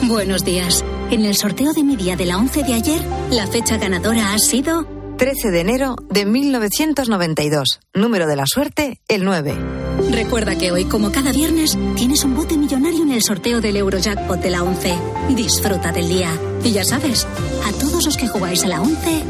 [0.03, 0.83] Buenos días.
[1.11, 4.39] En el sorteo de mi día de la 11 de ayer, la fecha ganadora ha
[4.39, 7.79] sido 13 de enero de 1992.
[7.93, 9.53] Número de la suerte, el 9.
[10.09, 14.41] Recuerda que hoy, como cada viernes, tienes un bote millonario en el sorteo del Eurojackpot
[14.41, 14.95] de la 11.
[15.35, 16.31] Disfruta del día.
[16.63, 17.27] Y ya sabes,
[17.67, 19.23] a todos los que jugáis a la 11,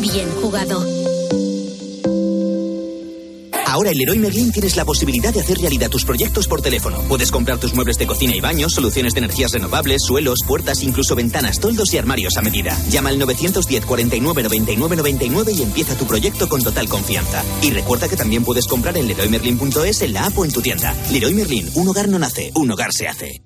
[0.00, 1.05] bien jugado.
[3.76, 7.02] Ahora en Leroy Merlin tienes la posibilidad de hacer realidad tus proyectos por teléfono.
[7.08, 11.14] Puedes comprar tus muebles de cocina y baños, soluciones de energías renovables, suelos, puertas, incluso
[11.14, 12.74] ventanas, toldos y armarios a medida.
[12.88, 17.44] Llama al 910 49 99 99 y empieza tu proyecto con total confianza.
[17.60, 20.96] Y recuerda que también puedes comprar en leroymerlin.es en la app o en tu tienda.
[21.12, 23.45] Leroy Merlin, un hogar no nace, un hogar se hace.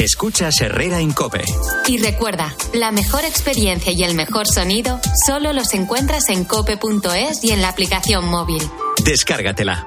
[0.00, 1.44] Escuchas Herrera Incope.
[1.86, 7.50] Y recuerda, la mejor experiencia y el mejor sonido solo los encuentras en cope.es y
[7.50, 8.62] en la aplicación móvil.
[9.04, 9.86] Descárgatela.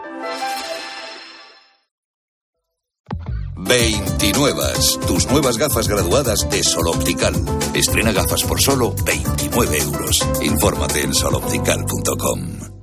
[3.58, 4.64] 29.
[5.08, 7.34] Tus nuevas gafas graduadas de Sol Optical.
[7.74, 10.20] Estrena gafas por solo 29 euros.
[10.44, 12.83] Infórmate en soloptical.com.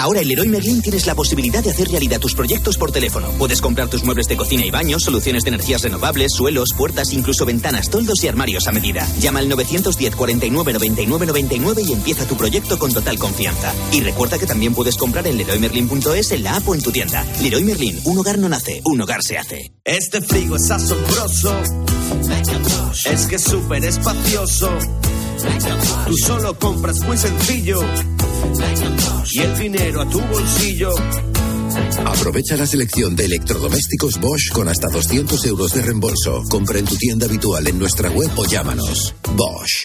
[0.00, 3.28] Ahora en Leroy Merlin tienes la posibilidad de hacer realidad tus proyectos por teléfono.
[3.32, 7.44] Puedes comprar tus muebles de cocina y baños, soluciones de energías renovables, suelos, puertas, incluso
[7.44, 9.06] ventanas, toldos y armarios a medida.
[9.18, 13.74] Llama al 910 49 99 99 y empieza tu proyecto con total confianza.
[13.92, 17.26] Y recuerda que también puedes comprar en leroymerlin.es en la app o en tu tienda.
[17.42, 19.70] Leroy Merlin, un hogar no nace, un hogar se hace.
[19.84, 21.54] Este frigo es asombroso.
[23.04, 24.70] Es que es súper espacioso.
[26.06, 27.80] Tú solo compras muy sencillo
[29.32, 30.94] y el dinero a tu bolsillo.
[32.04, 36.42] Aprovecha la selección de electrodomésticos Bosch con hasta 200 euros de reembolso.
[36.48, 39.14] Compra en tu tienda habitual en nuestra web o llámanos.
[39.34, 39.84] Bosch.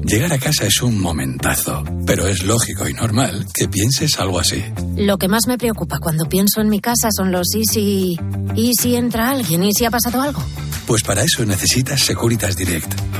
[0.00, 4.64] Llegar a casa es un momentazo, pero es lógico y normal que pienses algo así.
[4.96, 8.18] Lo que más me preocupa cuando pienso en mi casa son los y si...
[8.56, 9.62] ¿Y si entra alguien?
[9.62, 10.42] ¿Y si ha pasado algo?
[10.86, 12.92] Pues para eso necesitas Securitas Direct,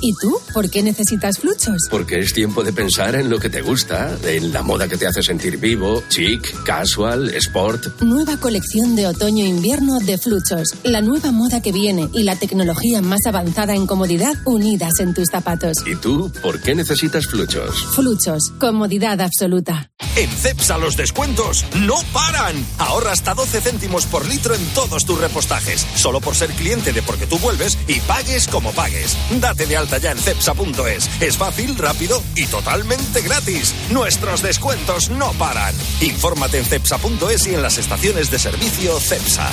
[0.00, 0.38] ¿Y tú?
[0.52, 1.76] ¿Por qué necesitas fluchos?
[1.90, 5.06] Porque es tiempo de pensar en lo que te gusta, en la moda que te
[5.06, 8.00] hace sentir vivo, chic, casual, sport.
[8.02, 10.68] Nueva colección de otoño-invierno de fluchos.
[10.84, 15.28] La nueva moda que viene y la tecnología más avanzada en comodidad unidas en tus
[15.30, 15.76] zapatos.
[15.86, 16.32] ¿Y tú?
[16.42, 17.84] ¿Por qué necesitas fluchos?
[17.94, 18.52] Fluchos.
[18.58, 19.90] Comodidad absoluta.
[20.16, 22.54] En CEPSA los descuentos no paran.
[22.78, 25.86] Ahorra hasta 12 céntimos por litro en todos tus repostajes.
[25.94, 29.16] Solo por ser cliente de Porque tú vuelves y pagues como pagues.
[29.40, 31.10] Date de alta ya en cepsa.es.
[31.20, 33.74] Es fácil, rápido y totalmente gratis.
[33.90, 35.74] Nuestros descuentos no paran.
[36.00, 39.48] Infórmate en cepsa.es y en las estaciones de servicio Cepsa.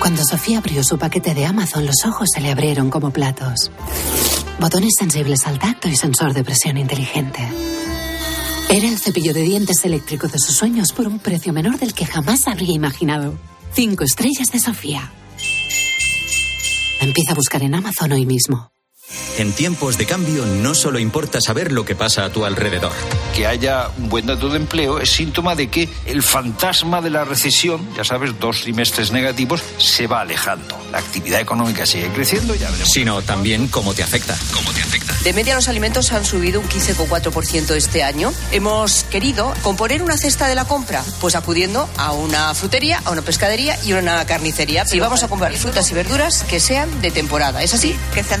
[0.00, 3.70] Cuando Sofía abrió su paquete de Amazon, los ojos se le abrieron como platos.
[4.58, 7.40] Botones sensibles al tacto y sensor de presión inteligente.
[8.68, 12.06] Era el cepillo de dientes eléctrico de sus sueños por un precio menor del que
[12.06, 13.38] jamás habría imaginado.
[13.74, 15.12] Cinco estrellas de Sofía.
[17.00, 18.72] Empieza a buscar en Amazon hoy mismo.
[19.38, 22.92] En tiempos de cambio no solo importa saber lo que pasa a tu alrededor.
[23.34, 27.24] Que haya un buen dato de empleo es síntoma de que el fantasma de la
[27.24, 30.78] recesión, ya sabes, dos trimestres negativos, se va alejando.
[30.90, 32.92] La actividad económica sigue creciendo, ya veremos.
[32.92, 34.36] Sino también cómo te afecta.
[34.52, 35.14] ¿Cómo te afecta?
[35.24, 38.32] De media los alimentos han subido un 15,4% este año.
[38.50, 43.22] Hemos querido componer una cesta de la compra, pues acudiendo a una frutería, a una
[43.22, 44.84] pescadería y a una carnicería.
[44.92, 47.62] Y vamos a comprar frutas y verduras que sean de temporada.
[47.62, 47.96] ¿Es así?
[48.14, 48.40] que sean